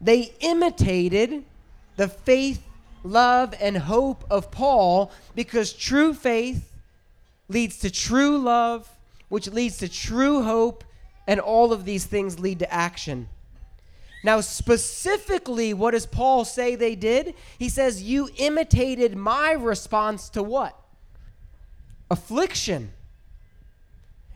They 0.00 0.32
imitated 0.40 1.44
the 1.96 2.08
faith, 2.08 2.62
love, 3.02 3.54
and 3.58 3.76
hope 3.76 4.24
of 4.30 4.50
Paul 4.50 5.10
because 5.34 5.72
true 5.72 6.12
faith 6.12 6.72
leads 7.48 7.78
to 7.78 7.90
true 7.90 8.38
love, 8.38 8.88
which 9.30 9.50
leads 9.50 9.78
to 9.78 9.88
true 9.88 10.42
hope, 10.42 10.84
and 11.26 11.40
all 11.40 11.72
of 11.72 11.84
these 11.86 12.04
things 12.04 12.38
lead 12.38 12.58
to 12.58 12.72
action. 12.72 13.28
Now, 14.22 14.40
specifically, 14.40 15.72
what 15.72 15.92
does 15.92 16.06
Paul 16.06 16.44
say 16.44 16.74
they 16.74 16.94
did? 16.94 17.34
He 17.58 17.68
says, 17.68 18.02
You 18.02 18.28
imitated 18.36 19.16
my 19.16 19.52
response 19.52 20.28
to 20.30 20.42
what? 20.42 20.78
Affliction. 22.10 22.92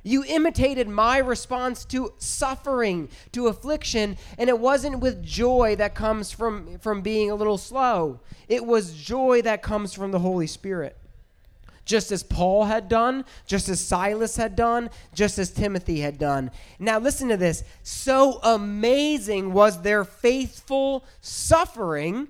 You 0.03 0.25
imitated 0.25 0.89
my 0.89 1.19
response 1.19 1.85
to 1.87 2.13
suffering, 2.19 3.09
to 3.33 3.47
affliction, 3.47 4.17
and 4.37 4.49
it 4.49 4.59
wasn't 4.59 5.01
with 5.01 5.23
joy 5.23 5.77
that 5.77 5.95
comes 5.95 6.33
from, 6.33 6.79
from 6.79 7.03
being 7.03 7.31
a 7.31 7.37
little 7.37 7.59
slow. 7.59 8.21
It 8.49 8.67
was 8.67 8.95
joy 8.95 9.43
that 9.43 9.63
comes 9.63 9.95
from 9.95 10.11
the 10.11 10.19
Holy 10.19 10.49
Spirit. 10.49 10.97
Just 11.85 12.13
as 12.13 12.23
Paul 12.23 12.65
had 12.65 12.89
done, 12.89 13.25
just 13.47 13.69
as 13.69 13.81
Silas 13.81 14.37
had 14.37 14.55
done, 14.55 14.91
just 15.15 15.39
as 15.39 15.51
Timothy 15.51 16.01
had 16.01 16.19
done. 16.19 16.51
Now, 16.79 16.99
listen 16.99 17.29
to 17.29 17.37
this. 17.37 17.65
So 17.83 18.41
amazing 18.43 19.53
was 19.53 19.83
their 19.83 20.05
faithful 20.05 21.05
suffering 21.21 22.29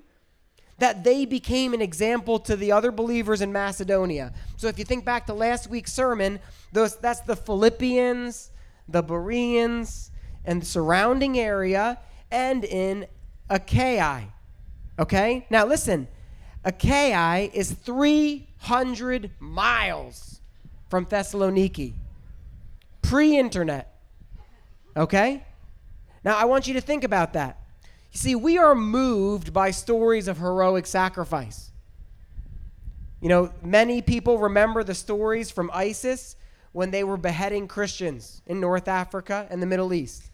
that 0.83 1.05
they 1.05 1.25
became 1.25 1.75
an 1.75 1.81
example 1.81 2.41
to 2.41 2.57
the 2.57 2.73
other 2.73 2.91
believers 2.91 3.41
in 3.41 3.53
Macedonia. 3.53 4.33
So 4.57 4.67
if 4.67 4.81
you 4.81 4.85
think 4.85 5.05
back 5.05 5.27
to 5.27 5.33
last 5.33 5.71
week's 5.71 5.93
sermon, 5.93 6.41
those 6.73 6.97
that's 6.97 7.21
the 7.21 7.37
Philippians, 7.37 8.51
the 8.89 9.01
Bereans, 9.01 10.11
and 10.45 10.61
the 10.61 10.67
surrounding 10.67 11.39
area, 11.39 12.01
and 12.33 12.65
in 12.65 13.07
Achaia. 13.49 14.25
Okay? 14.99 15.47
Now 15.51 15.67
listen, 15.67 16.09
Achaia 16.65 17.49
is 17.53 17.71
300 17.71 19.31
miles 19.39 20.41
from 20.91 21.07
Thessaloniki. 21.07 21.93
Pre-internet. 23.03 24.01
Okay? 24.97 25.45
Now 26.25 26.37
I 26.37 26.47
want 26.47 26.67
you 26.67 26.75
to 26.75 26.81
think 26.81 27.05
about 27.05 27.35
that. 27.35 27.62
You 28.13 28.19
see, 28.19 28.35
we 28.35 28.59
are 28.59 28.75
moved 28.75 29.53
by 29.53 29.71
stories 29.71 30.29
of 30.29 30.39
heroic 30.39 30.87
sacrifice. 30.87 31.71
You 33.23 33.29
know, 33.29 33.53
many 33.63 34.03
people 34.03 34.39
remember 34.39 34.85
the 34.85 34.95
stories 34.95 35.51
from 35.51 35.71
ISIS 35.73 36.37
when 36.73 36.91
they 36.91 37.05
were 37.05 37.17
beheading 37.17 37.69
Christians 37.69 38.43
in 38.47 38.61
North 38.61 38.87
Africa 38.87 39.47
and 39.51 39.63
the 39.63 39.67
Middle 39.67 39.95
East. 39.95 40.31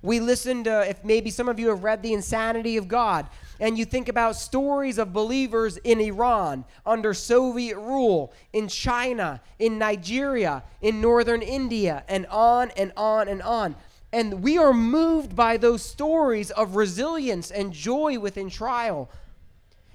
We 0.00 0.20
listen 0.20 0.64
to, 0.64 0.88
if 0.88 1.02
maybe 1.04 1.30
some 1.30 1.48
of 1.48 1.58
you 1.58 1.68
have 1.68 1.82
read 1.82 2.02
The 2.02 2.12
Insanity 2.12 2.76
of 2.76 2.88
God, 2.88 3.26
and 3.58 3.78
you 3.78 3.84
think 3.84 4.08
about 4.08 4.36
stories 4.36 4.98
of 4.98 5.12
believers 5.12 5.78
in 5.78 6.00
Iran 6.00 6.64
under 6.84 7.14
Soviet 7.14 7.78
rule, 7.78 8.32
in 8.52 8.68
China, 8.68 9.40
in 9.58 9.78
Nigeria, 9.78 10.62
in 10.82 11.00
northern 11.00 11.40
India, 11.40 12.04
and 12.06 12.26
on 12.26 12.70
and 12.76 12.92
on 12.96 13.28
and 13.28 13.40
on. 13.42 13.76
And 14.14 14.44
we 14.44 14.58
are 14.58 14.72
moved 14.72 15.34
by 15.34 15.56
those 15.56 15.82
stories 15.82 16.52
of 16.52 16.76
resilience 16.76 17.50
and 17.50 17.72
joy 17.72 18.16
within 18.20 18.48
trial. 18.48 19.10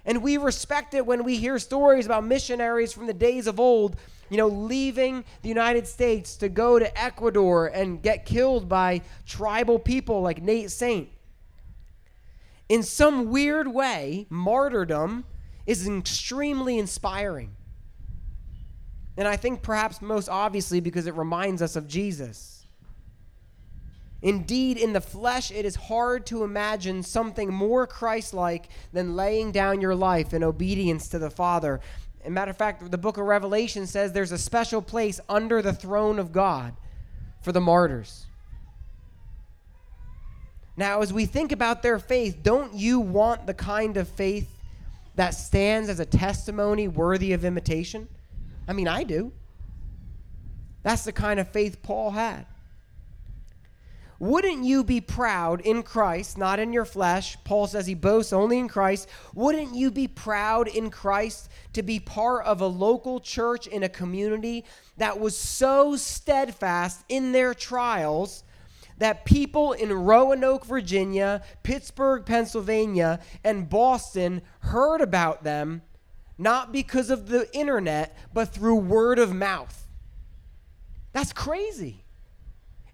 And 0.03 0.21
we 0.21 0.35
respect 0.35 0.93
it 0.93 1.05
when 1.05 1.23
we 1.23 1.37
hear 1.37 1.57
stories 1.57 2.05
about 2.05 2.25
missionaries 2.25 2.91
from 2.91 3.07
the 3.07 3.13
days 3.13 3.47
of 3.47 3.61
old, 3.61 3.95
you 4.29 4.35
know, 4.35 4.49
leaving 4.49 5.23
the 5.41 5.47
United 5.47 5.87
States 5.87 6.35
to 6.35 6.49
go 6.49 6.77
to 6.77 7.01
Ecuador 7.01 7.67
and 7.67 8.01
get 8.01 8.25
killed 8.25 8.67
by 8.67 9.03
tribal 9.25 9.79
people 9.79 10.21
like 10.21 10.43
Nate 10.43 10.69
Saint. 10.69 11.07
In 12.67 12.83
some 12.83 13.29
weird 13.29 13.69
way, 13.69 14.27
martyrdom 14.29 15.23
is 15.65 15.87
extremely 15.87 16.77
inspiring. 16.77 17.55
And 19.15 19.29
I 19.29 19.37
think 19.37 19.61
perhaps 19.61 20.01
most 20.01 20.27
obviously 20.27 20.81
because 20.81 21.07
it 21.07 21.13
reminds 21.13 21.61
us 21.61 21.77
of 21.77 21.87
Jesus. 21.87 22.58
Indeed, 24.21 24.77
in 24.77 24.93
the 24.93 25.01
flesh, 25.01 25.49
it 25.49 25.65
is 25.65 25.75
hard 25.75 26.25
to 26.27 26.43
imagine 26.43 27.03
something 27.03 27.53
more 27.53 27.87
Christ 27.87 28.33
like 28.33 28.69
than 28.91 29.15
laying 29.15 29.51
down 29.51 29.79
your 29.79 29.95
life 29.95 30.33
in 30.33 30.43
obedience 30.43 31.07
to 31.09 31.19
the 31.19 31.29
Father. 31.29 31.79
As 32.25 32.29
matter 32.29 32.51
of 32.51 32.57
fact, 32.57 32.91
the 32.91 32.97
book 32.97 33.17
of 33.17 33.25
Revelation 33.25 33.87
says 33.87 34.11
there's 34.11 34.33
a 34.33 34.37
special 34.37 34.81
place 34.81 35.21
under 35.29 35.61
the 35.61 35.71
throne 35.71 36.19
of 36.19 36.33
God 36.33 36.73
for 37.41 37.53
the 37.53 37.61
martyrs. 37.61 38.25
Now, 40.75 41.01
as 41.01 41.13
we 41.13 41.25
think 41.25 41.51
about 41.51 41.81
their 41.81 41.99
faith, 41.99 42.39
don't 42.43 42.73
you 42.73 42.99
want 42.99 43.47
the 43.47 43.53
kind 43.53 43.97
of 43.97 44.07
faith 44.07 44.49
that 45.15 45.31
stands 45.31 45.89
as 45.89 45.99
a 45.99 46.05
testimony 46.05 46.87
worthy 46.87 47.33
of 47.33 47.45
imitation? 47.45 48.07
I 48.67 48.73
mean, 48.73 48.87
I 48.87 49.03
do. 49.03 49.31
That's 50.83 51.03
the 51.03 51.11
kind 51.11 51.39
of 51.39 51.49
faith 51.49 51.81
Paul 51.81 52.11
had. 52.11 52.45
Wouldn't 54.19 54.65
you 54.65 54.83
be 54.83 54.99
proud 54.99 55.61
in 55.61 55.81
Christ, 55.81 56.37
not 56.37 56.59
in 56.59 56.73
your 56.73 56.83
flesh? 56.83 57.37
Paul 57.45 57.67
says 57.67 57.87
he 57.87 57.95
boasts 57.95 58.33
only 58.33 58.59
in 58.59 58.67
Christ. 58.67 59.07
Wouldn't 59.33 59.73
you 59.73 59.91
be 59.91 60.09
proud 60.09 60.67
in 60.67 60.89
Christ 60.89 61.49
to 61.73 61.81
be 61.81 62.01
part 62.01 62.45
of 62.45 62.59
a 62.59 62.67
local 62.67 63.21
church 63.21 63.65
in 63.65 63.83
a 63.83 63.89
community 63.89 64.65
that 64.97 65.19
was 65.19 65.37
so 65.37 65.95
steadfast 65.95 67.05
in 67.07 67.31
their 67.31 67.53
trials 67.53 68.43
that 68.97 69.23
people 69.23 69.71
in 69.71 69.93
Roanoke, 69.93 70.65
Virginia, 70.65 71.41
Pittsburgh, 71.63 72.25
Pennsylvania, 72.25 73.21
and 73.45 73.69
Boston 73.69 74.41
heard 74.59 74.99
about 74.99 75.45
them 75.45 75.81
not 76.37 76.73
because 76.73 77.09
of 77.09 77.27
the 77.27 77.53
internet, 77.55 78.17
but 78.33 78.49
through 78.49 78.75
word 78.75 79.19
of 79.19 79.33
mouth? 79.33 79.87
That's 81.13 81.31
crazy. 81.33 82.03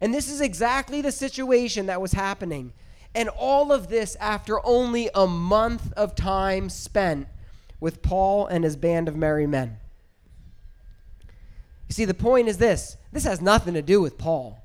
And 0.01 0.13
this 0.13 0.29
is 0.29 0.41
exactly 0.41 1.01
the 1.01 1.12
situation 1.12 1.86
that 1.86 2.01
was 2.01 2.13
happening. 2.13 2.73
And 3.13 3.29
all 3.29 3.71
of 3.71 3.88
this 3.88 4.15
after 4.17 4.65
only 4.65 5.10
a 5.15 5.25
month 5.25 5.93
of 5.93 6.15
time 6.15 6.69
spent 6.69 7.27
with 7.79 8.01
Paul 8.01 8.47
and 8.47 8.63
his 8.63 8.75
band 8.75 9.08
of 9.08 9.15
merry 9.15 9.47
men. 9.47 9.77
You 11.88 11.93
see, 11.93 12.05
the 12.05 12.13
point 12.13 12.47
is 12.47 12.58
this 12.58 12.97
this 13.12 13.23
has 13.23 13.41
nothing 13.41 13.73
to 13.75 13.81
do 13.81 14.01
with 14.01 14.17
Paul. 14.17 14.62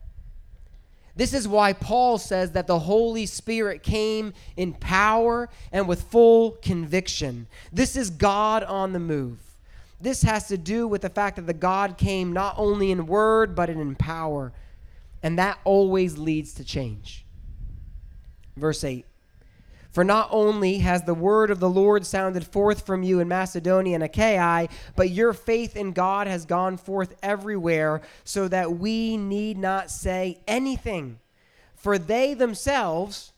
This 1.16 1.35
is 1.35 1.47
why 1.47 1.73
Paul 1.73 2.19
says 2.19 2.53
that 2.53 2.66
the 2.66 2.79
Holy 2.79 3.27
Spirit 3.27 3.83
came 3.83 4.33
in 4.57 4.73
power 4.73 5.51
and 5.71 5.87
with 5.87 6.03
full 6.05 6.53
conviction. 6.62 7.47
This 7.73 7.95
is 7.95 8.11
God 8.11 8.64
on 8.64 8.93
the 8.93 9.01
move. 9.01 9.38
This 10.01 10.23
has 10.23 10.49
to 10.49 10.57
do 10.57 10.88
with 10.88 11.03
the 11.03 11.11
fact 11.11 11.37
that 11.37 11.47
the 11.47 11.53
God 11.53 11.99
came 11.99 12.33
not 12.33 12.55
only 12.57 12.90
in 12.90 13.07
word, 13.07 13.55
but 13.55 13.69
in 13.69 13.95
power. 13.97 14.53
And 15.23 15.39
that 15.39 15.59
always 15.65 16.19
leads 16.19 16.55
to 16.55 16.65
change. 16.65 17.27
Verse 18.57 18.85
8 18.85 19.05
For 19.91 20.05
not 20.05 20.29
only 20.31 20.79
has 20.79 21.03
the 21.03 21.15
word 21.15 21.51
of 21.51 21.61
the 21.61 21.69
Lord 21.69 22.07
sounded 22.07 22.47
forth 22.47 22.87
from 22.87 23.03
you 23.03 23.21
in 23.21 23.29
Macedonia 23.29 23.95
and 23.95 24.05
Achaia, 24.05 24.69
but 24.97 25.11
your 25.11 25.33
faith 25.33 25.77
in 25.77 25.93
God 25.93 26.27
has 26.27 26.45
gone 26.45 26.77
forth 26.77 27.15
everywhere, 27.23 28.01
so 28.25 28.49
that 28.49 28.79
we 28.79 29.17
need 29.17 29.59
not 29.59 29.91
say 29.91 30.41
anything. 30.47 31.19
For 31.75 31.99
they 31.99 32.35
themselves 32.35 33.33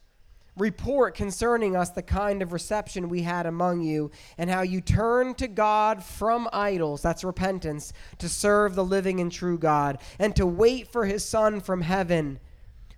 report 0.56 1.14
concerning 1.14 1.74
us 1.74 1.90
the 1.90 2.02
kind 2.02 2.42
of 2.42 2.52
reception 2.52 3.08
we 3.08 3.22
had 3.22 3.46
among 3.46 3.80
you, 3.80 4.10
and 4.36 4.50
how 4.50 4.62
you 4.62 4.80
turned 4.80 5.38
to 5.38 5.48
God 5.48 6.02
from 6.02 6.48
idols, 6.52 7.02
that's 7.02 7.24
repentance, 7.24 7.92
to 8.18 8.28
serve 8.28 8.74
the 8.74 8.84
living 8.84 9.20
and 9.20 9.32
true 9.32 9.58
God, 9.58 9.98
and 10.18 10.36
to 10.36 10.46
wait 10.46 10.88
for 10.88 11.06
his 11.06 11.24
Son 11.24 11.60
from 11.60 11.80
heaven, 11.80 12.38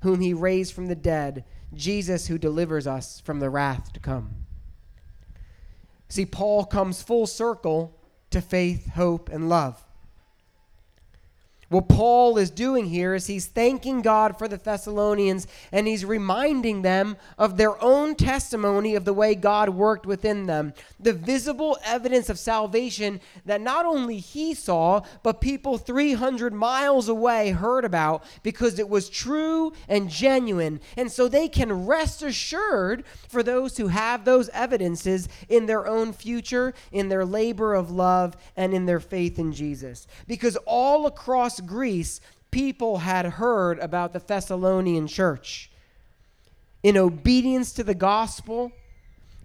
whom 0.03 0.21
he 0.21 0.35
raised 0.35 0.75
from 0.75 0.87
the 0.87 0.97
dead, 0.97 1.45
Jesus 1.73 2.27
who 2.27 2.39
delivers 2.39 2.87
us 2.87 3.21
from 3.21 3.41
the 3.41 3.51
wrath 3.51 3.93
to 3.93 4.01
come. 4.01 4.31
See, 6.09 6.27
Paul 6.27 6.65
comes 6.65 7.03
full 7.03 7.27
circle 7.27 7.99
to 8.31 8.41
faith, 8.41 8.91
hope, 8.91 9.29
and 9.29 9.49
love. 9.49 9.84
What 11.69 11.89
Paul 11.89 12.39
is 12.39 12.51
doing 12.51 12.87
here 12.87 13.15
is 13.15 13.27
he's 13.27 13.47
thanking 13.47 14.03
God 14.03 14.39
for 14.39 14.49
the 14.49 14.57
Thessalonians 14.57 15.47
and 15.73 15.87
he's 15.87 16.05
reminding 16.05 16.83
them 16.83 17.17
of 17.39 17.57
their 17.57 17.83
own 17.83 18.15
testimony 18.15 18.95
of 18.95 19.05
the 19.05 19.13
way 19.13 19.35
God 19.35 19.71
worked 19.71 20.07
within 20.07 20.47
them. 20.47 20.75
The 21.01 21.13
visible 21.13 21.79
evidence 21.85 22.29
of 22.29 22.39
salvation 22.39 23.21
that 23.47 23.61
not 23.61 23.87
only 23.87 24.19
he 24.19 24.55
saw, 24.55 25.03
but 25.23 25.41
people 25.41 25.79
300 25.79 26.53
miles 26.53 27.09
away 27.09 27.51
heard 27.51 27.85
about 27.85 28.25
because 28.43 28.79
it 28.79 28.89
was 28.89 29.09
true 29.09 29.73
and 29.89 30.11
genuine. 30.11 30.81
And 30.97 31.11
so 31.11 31.29
they 31.29 31.49
can 31.49 31.87
rest 31.87 32.23
assured 32.23 33.05
for 33.29 33.43
those 33.43 33.77
who 33.77 33.89
have 33.89 34.25
those 34.25 34.49
evidences 34.51 35.29
in 35.49 35.67
their 35.67 35.87
own 35.87 36.13
future, 36.13 36.75
in 36.93 37.09
their 37.09 37.25
labor 37.25 37.75
of 37.75 37.91
love, 37.91 38.37
and 38.57 38.75
in 38.75 38.87
their 38.87 39.01
faith 39.01 39.39
in 39.39 39.53
Jesus. 39.53 40.07
Because 40.27 40.57
all 40.67 41.07
across 41.07 41.54
across 41.59 41.69
Greece, 41.69 42.21
people 42.51 42.99
had 42.99 43.27
heard 43.27 43.79
about 43.79 44.13
the 44.13 44.19
Thessalonian 44.19 45.07
church. 45.07 45.71
In 46.83 46.97
obedience 46.97 47.73
to 47.75 47.85
the 47.85 47.95
gospel 47.95 48.73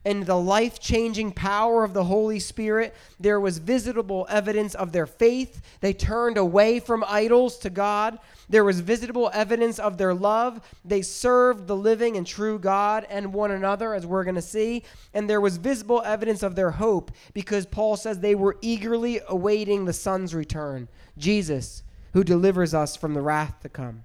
and 0.05 0.25
the 0.25 0.35
life 0.35 0.79
changing 0.79 1.31
power 1.31 1.83
of 1.83 1.93
the 1.93 2.05
Holy 2.05 2.39
Spirit, 2.39 2.95
there 3.19 3.39
was 3.39 3.57
visible 3.57 4.25
evidence 4.29 4.75
of 4.75 4.91
their 4.91 5.05
faith. 5.05 5.61
They 5.81 5.93
turned 5.93 6.37
away 6.37 6.79
from 6.79 7.03
idols 7.07 7.57
to 7.59 7.69
God. 7.69 8.17
There 8.49 8.63
was 8.63 8.79
visible 8.79 9.29
evidence 9.33 9.77
of 9.77 9.97
their 9.97 10.13
love. 10.13 10.61
They 10.83 11.01
served 11.01 11.67
the 11.67 11.75
living 11.75 12.17
and 12.17 12.25
true 12.25 12.59
God 12.59 13.05
and 13.09 13.33
one 13.33 13.51
another, 13.51 13.93
as 13.93 14.05
we're 14.05 14.23
going 14.23 14.35
to 14.35 14.41
see. 14.41 14.83
And 15.13 15.29
there 15.29 15.41
was 15.41 15.57
visible 15.57 16.01
evidence 16.03 16.43
of 16.43 16.55
their 16.55 16.71
hope 16.71 17.11
because 17.33 17.65
Paul 17.65 17.95
says 17.95 18.19
they 18.19 18.35
were 18.35 18.57
eagerly 18.61 19.21
awaiting 19.27 19.85
the 19.85 19.93
Son's 19.93 20.33
return, 20.33 20.87
Jesus, 21.17 21.83
who 22.13 22.23
delivers 22.23 22.73
us 22.73 22.95
from 22.95 23.13
the 23.13 23.21
wrath 23.21 23.59
to 23.61 23.69
come. 23.69 24.03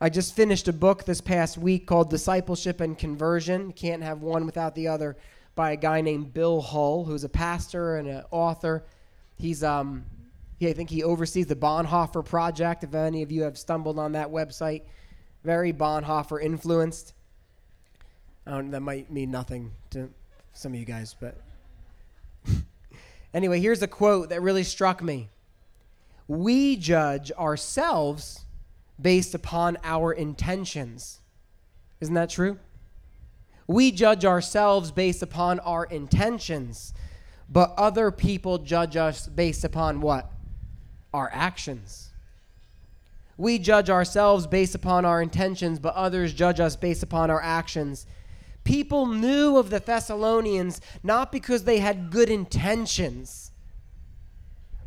I 0.00 0.08
just 0.08 0.34
finished 0.34 0.66
a 0.66 0.72
book 0.72 1.04
this 1.04 1.20
past 1.20 1.58
week 1.58 1.86
called 1.86 2.08
Discipleship 2.08 2.80
and 2.80 2.98
Conversion. 2.98 3.72
Can't 3.72 4.02
have 4.02 4.22
one 4.22 4.46
without 4.46 4.74
the 4.74 4.88
other 4.88 5.16
by 5.54 5.72
a 5.72 5.76
guy 5.76 6.00
named 6.00 6.32
Bill 6.32 6.62
Hull, 6.62 7.04
who's 7.04 7.24
a 7.24 7.28
pastor 7.28 7.96
and 7.96 8.08
an 8.08 8.24
author. 8.30 8.82
He's 9.36 9.62
um 9.62 10.04
he, 10.58 10.68
I 10.68 10.72
think 10.72 10.90
he 10.90 11.02
oversees 11.02 11.46
the 11.46 11.56
Bonhoeffer 11.56 12.24
project. 12.24 12.84
If 12.84 12.94
any 12.94 13.22
of 13.22 13.32
you 13.32 13.42
have 13.42 13.58
stumbled 13.58 13.98
on 13.98 14.12
that 14.12 14.28
website, 14.28 14.82
very 15.42 15.72
Bonhoeffer 15.72 16.42
influenced. 16.42 17.14
that 18.44 18.80
might 18.80 19.10
mean 19.10 19.30
nothing 19.30 19.72
to 19.90 20.08
some 20.52 20.72
of 20.72 20.78
you 20.78 20.84
guys, 20.84 21.14
but 21.18 21.36
Anyway, 23.32 23.60
here's 23.60 23.82
a 23.82 23.86
quote 23.86 24.28
that 24.30 24.42
really 24.42 24.64
struck 24.64 25.02
me. 25.02 25.28
We 26.26 26.76
judge 26.76 27.30
ourselves 27.32 28.44
based 29.00 29.34
upon 29.34 29.78
our 29.84 30.12
intentions. 30.12 31.20
Isn't 32.00 32.14
that 32.14 32.30
true? 32.30 32.58
We 33.66 33.92
judge 33.92 34.24
ourselves 34.24 34.90
based 34.90 35.22
upon 35.22 35.60
our 35.60 35.84
intentions, 35.84 36.92
but 37.48 37.72
other 37.76 38.10
people 38.10 38.58
judge 38.58 38.96
us 38.96 39.28
based 39.28 39.64
upon 39.64 40.00
what? 40.00 40.30
Our 41.14 41.30
actions. 41.32 42.10
We 43.36 43.58
judge 43.58 43.88
ourselves 43.88 44.46
based 44.46 44.74
upon 44.74 45.04
our 45.04 45.22
intentions, 45.22 45.78
but 45.78 45.94
others 45.94 46.32
judge 46.32 46.60
us 46.60 46.76
based 46.76 47.02
upon 47.02 47.30
our 47.30 47.40
actions. 47.40 48.06
People 48.64 49.06
knew 49.06 49.56
of 49.56 49.70
the 49.70 49.80
Thessalonians 49.80 50.80
not 51.02 51.32
because 51.32 51.64
they 51.64 51.78
had 51.78 52.10
good 52.10 52.28
intentions, 52.28 53.50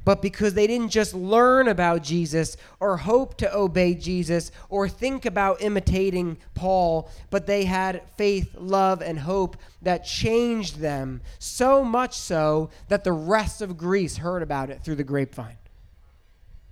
but 0.05 0.21
because 0.21 0.53
they 0.53 0.67
didn't 0.67 0.89
just 0.89 1.13
learn 1.13 1.67
about 1.67 2.03
Jesus 2.03 2.57
or 2.79 2.97
hope 2.97 3.37
to 3.37 3.55
obey 3.55 3.93
Jesus 3.93 4.51
or 4.69 4.89
think 4.89 5.25
about 5.25 5.61
imitating 5.61 6.37
Paul, 6.53 7.09
but 7.29 7.47
they 7.47 7.63
had 7.65 8.01
faith, 8.17 8.53
love, 8.57 9.01
and 9.01 9.19
hope 9.19 9.55
that 9.81 10.05
changed 10.05 10.79
them 10.79 11.21
so 11.39 11.83
much 11.83 12.17
so 12.17 12.69
that 12.89 13.03
the 13.03 13.13
rest 13.13 13.61
of 13.61 13.77
Greece 13.77 14.17
heard 14.17 14.43
about 14.43 14.69
it 14.69 14.83
through 14.83 14.95
the 14.95 15.03
grapevine. 15.03 15.57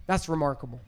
That's 0.07 0.27
remarkable. 0.27 0.81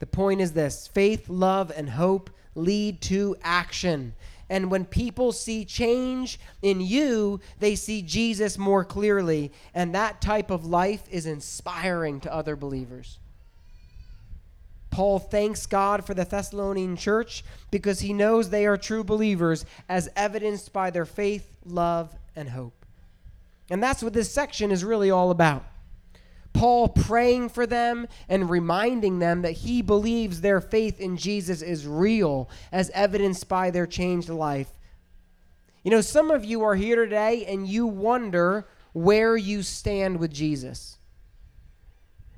The 0.00 0.06
point 0.06 0.42
is 0.42 0.52
this 0.52 0.86
faith, 0.88 1.30
love, 1.30 1.72
and 1.74 1.88
hope 1.88 2.28
lead 2.54 3.00
to 3.02 3.36
action. 3.42 4.14
And 4.48 4.70
when 4.70 4.84
people 4.84 5.32
see 5.32 5.64
change 5.64 6.38
in 6.62 6.80
you, 6.80 7.40
they 7.60 7.74
see 7.74 8.02
Jesus 8.02 8.58
more 8.58 8.84
clearly. 8.84 9.52
And 9.74 9.94
that 9.94 10.20
type 10.20 10.50
of 10.50 10.66
life 10.66 11.02
is 11.10 11.26
inspiring 11.26 12.20
to 12.20 12.32
other 12.32 12.56
believers. 12.56 13.18
Paul 14.90 15.18
thanks 15.18 15.66
God 15.66 16.06
for 16.06 16.14
the 16.14 16.24
Thessalonian 16.24 16.96
church 16.96 17.44
because 17.72 17.98
he 17.98 18.12
knows 18.12 18.50
they 18.50 18.64
are 18.64 18.76
true 18.76 19.02
believers, 19.02 19.66
as 19.88 20.08
evidenced 20.14 20.72
by 20.72 20.90
their 20.90 21.04
faith, 21.04 21.56
love, 21.64 22.14
and 22.36 22.48
hope. 22.48 22.86
And 23.70 23.82
that's 23.82 24.04
what 24.04 24.12
this 24.12 24.30
section 24.30 24.70
is 24.70 24.84
really 24.84 25.10
all 25.10 25.32
about. 25.32 25.64
Paul 26.54 26.88
praying 26.88 27.50
for 27.50 27.66
them 27.66 28.08
and 28.28 28.48
reminding 28.48 29.18
them 29.18 29.42
that 29.42 29.52
he 29.52 29.82
believes 29.82 30.40
their 30.40 30.60
faith 30.60 31.00
in 31.00 31.18
Jesus 31.18 31.60
is 31.60 31.86
real, 31.86 32.48
as 32.72 32.90
evidenced 32.94 33.48
by 33.48 33.70
their 33.70 33.86
changed 33.86 34.30
life. 34.30 34.70
You 35.82 35.90
know, 35.90 36.00
some 36.00 36.30
of 36.30 36.44
you 36.44 36.62
are 36.62 36.76
here 36.76 36.96
today 36.96 37.44
and 37.44 37.68
you 37.68 37.86
wonder 37.86 38.66
where 38.94 39.36
you 39.36 39.62
stand 39.62 40.18
with 40.18 40.32
Jesus. 40.32 40.96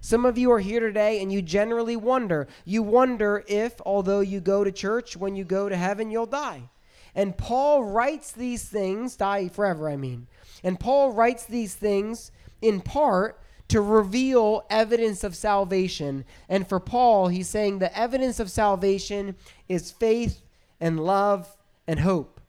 Some 0.00 0.24
of 0.24 0.38
you 0.38 0.50
are 0.50 0.60
here 0.60 0.80
today 0.80 1.20
and 1.20 1.32
you 1.32 1.42
generally 1.42 1.96
wonder. 1.96 2.48
You 2.64 2.82
wonder 2.82 3.44
if, 3.46 3.74
although 3.84 4.20
you 4.20 4.40
go 4.40 4.64
to 4.64 4.72
church, 4.72 5.16
when 5.16 5.36
you 5.36 5.44
go 5.44 5.68
to 5.68 5.76
heaven, 5.76 6.10
you'll 6.10 6.26
die. 6.26 6.70
And 7.14 7.36
Paul 7.36 7.84
writes 7.84 8.32
these 8.32 8.64
things, 8.64 9.16
die 9.16 9.48
forever, 9.48 9.88
I 9.88 9.96
mean. 9.96 10.26
And 10.64 10.80
Paul 10.80 11.12
writes 11.12 11.44
these 11.44 11.74
things 11.74 12.30
in 12.62 12.80
part 12.80 13.38
to 13.68 13.80
reveal 13.80 14.64
evidence 14.70 15.24
of 15.24 15.34
salvation. 15.34 16.24
And 16.48 16.68
for 16.68 16.78
Paul, 16.78 17.28
he's 17.28 17.48
saying 17.48 17.78
the 17.78 17.96
evidence 17.96 18.38
of 18.38 18.50
salvation 18.50 19.34
is 19.68 19.90
faith 19.90 20.42
and 20.80 21.00
love 21.00 21.56
and 21.86 22.00
hope. 22.00 22.40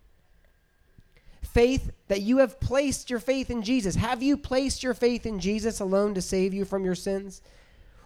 Faith 1.41 1.91
that 2.07 2.21
you 2.21 2.37
have 2.37 2.59
placed 2.59 3.09
your 3.09 3.19
faith 3.19 3.49
in 3.49 3.63
Jesus. 3.63 3.95
Have 3.95 4.21
you 4.21 4.37
placed 4.37 4.83
your 4.83 4.93
faith 4.93 5.25
in 5.25 5.39
Jesus 5.39 5.79
alone 5.79 6.13
to 6.13 6.21
save 6.21 6.53
you 6.53 6.65
from 6.65 6.85
your 6.85 6.95
sins? 6.95 7.41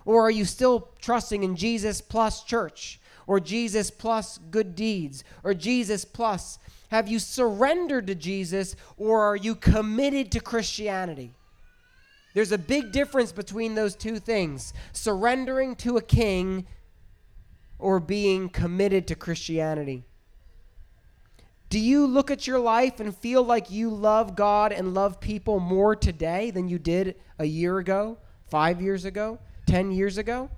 Or 0.05 0.25
are 0.25 0.31
you 0.31 0.45
still 0.45 0.89
trusting 1.01 1.43
in 1.43 1.55
Jesus 1.55 2.01
plus 2.01 2.43
church? 2.43 2.99
Or 3.27 3.39
Jesus 3.39 3.91
plus 3.91 4.39
good 4.49 4.75
deeds? 4.75 5.23
Or 5.43 5.53
Jesus 5.53 6.05
plus. 6.05 6.59
Have 6.89 7.07
you 7.07 7.19
surrendered 7.19 8.07
to 8.07 8.15
Jesus? 8.15 8.75
Or 8.97 9.21
are 9.21 9.35
you 9.35 9.55
committed 9.55 10.31
to 10.31 10.39
Christianity? 10.39 11.33
There's 12.33 12.51
a 12.51 12.57
big 12.57 12.91
difference 12.91 13.31
between 13.31 13.75
those 13.75 13.95
two 13.95 14.19
things 14.19 14.73
surrendering 14.93 15.75
to 15.77 15.97
a 15.97 16.01
king 16.01 16.65
or 17.77 17.99
being 17.99 18.49
committed 18.49 19.07
to 19.07 19.15
Christianity. 19.15 20.05
Do 21.69 21.79
you 21.79 22.05
look 22.05 22.29
at 22.29 22.47
your 22.47 22.59
life 22.59 22.99
and 22.99 23.15
feel 23.15 23.43
like 23.43 23.71
you 23.71 23.89
love 23.89 24.35
God 24.35 24.71
and 24.71 24.93
love 24.93 25.19
people 25.19 25.59
more 25.59 25.95
today 25.95 26.51
than 26.51 26.67
you 26.67 26.77
did 26.77 27.15
a 27.39 27.45
year 27.45 27.77
ago, 27.77 28.17
five 28.49 28.81
years 28.81 29.05
ago, 29.05 29.39
10 29.67 29.91
years 29.91 30.17
ago? 30.17 30.49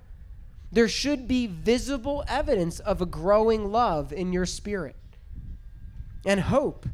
There 0.72 0.88
should 0.88 1.28
be 1.28 1.46
visible 1.46 2.24
evidence 2.26 2.80
of 2.80 3.00
a 3.00 3.06
growing 3.06 3.70
love 3.70 4.12
in 4.12 4.32
your 4.32 4.44
spirit 4.44 4.96
and 6.26 6.40
hope. 6.40 6.86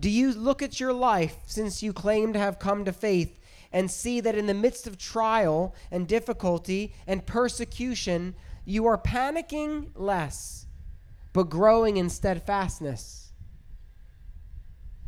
Do 0.00 0.08
you 0.08 0.32
look 0.32 0.62
at 0.62 0.80
your 0.80 0.94
life 0.94 1.36
since 1.46 1.82
you 1.82 1.92
claim 1.92 2.32
to 2.32 2.38
have 2.38 2.58
come 2.58 2.86
to 2.86 2.92
faith 2.92 3.38
and 3.70 3.90
see 3.90 4.20
that 4.20 4.34
in 4.34 4.46
the 4.46 4.54
midst 4.54 4.86
of 4.86 4.96
trial 4.96 5.74
and 5.90 6.08
difficulty 6.08 6.94
and 7.06 7.26
persecution, 7.26 8.34
you 8.64 8.86
are 8.86 8.96
panicking 8.96 9.90
less, 9.94 10.66
but 11.34 11.50
growing 11.50 11.98
in 11.98 12.08
steadfastness? 12.08 13.32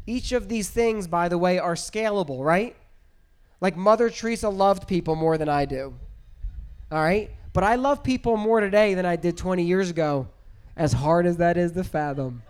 Each 0.06 0.32
of 0.32 0.48
these 0.48 0.68
things, 0.68 1.06
by 1.06 1.28
the 1.28 1.38
way, 1.38 1.58
are 1.58 1.74
scalable, 1.74 2.44
right? 2.44 2.76
Like 3.62 3.76
Mother 3.76 4.10
Teresa 4.10 4.50
loved 4.50 4.86
people 4.86 5.14
more 5.14 5.38
than 5.38 5.48
I 5.48 5.64
do. 5.64 5.94
All 6.90 7.02
right? 7.02 7.30
But 7.54 7.64
I 7.64 7.76
love 7.76 8.02
people 8.02 8.36
more 8.36 8.60
today 8.60 8.92
than 8.92 9.06
I 9.06 9.16
did 9.16 9.38
20 9.38 9.62
years 9.62 9.88
ago, 9.88 10.28
as 10.76 10.92
hard 10.92 11.24
as 11.24 11.38
that 11.38 11.56
is 11.56 11.72
to 11.72 11.84
fathom. 11.84 12.42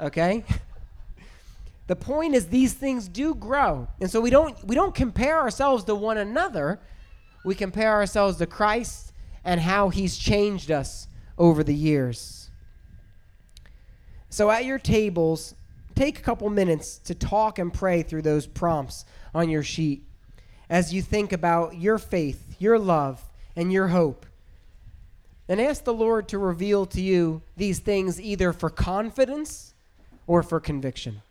Okay? 0.00 0.44
The 1.90 1.96
point 1.96 2.36
is 2.36 2.46
these 2.46 2.72
things 2.72 3.08
do 3.08 3.34
grow. 3.34 3.88
And 4.00 4.08
so 4.08 4.20
we 4.20 4.30
don't 4.30 4.56
we 4.64 4.76
don't 4.76 4.94
compare 4.94 5.40
ourselves 5.40 5.82
to 5.84 5.94
one 5.96 6.18
another. 6.18 6.78
We 7.44 7.56
compare 7.56 7.90
ourselves 7.94 8.38
to 8.38 8.46
Christ 8.46 9.12
and 9.44 9.60
how 9.60 9.88
he's 9.88 10.16
changed 10.16 10.70
us 10.70 11.08
over 11.36 11.64
the 11.64 11.74
years. 11.74 12.48
So 14.28 14.52
at 14.52 14.64
your 14.64 14.78
tables 14.78 15.56
take 15.96 16.20
a 16.20 16.22
couple 16.22 16.48
minutes 16.48 16.98
to 16.98 17.14
talk 17.16 17.58
and 17.58 17.74
pray 17.74 18.04
through 18.04 18.22
those 18.22 18.46
prompts 18.46 19.04
on 19.34 19.48
your 19.48 19.64
sheet 19.64 20.04
as 20.68 20.94
you 20.94 21.02
think 21.02 21.32
about 21.32 21.76
your 21.76 21.98
faith, 21.98 22.54
your 22.60 22.78
love, 22.78 23.20
and 23.56 23.72
your 23.72 23.88
hope. 23.88 24.26
And 25.48 25.60
ask 25.60 25.82
the 25.82 25.92
Lord 25.92 26.28
to 26.28 26.38
reveal 26.38 26.86
to 26.86 27.00
you 27.00 27.42
these 27.56 27.80
things 27.80 28.20
either 28.20 28.52
for 28.52 28.70
confidence 28.70 29.74
or 30.28 30.44
for 30.44 30.60
conviction. 30.60 31.22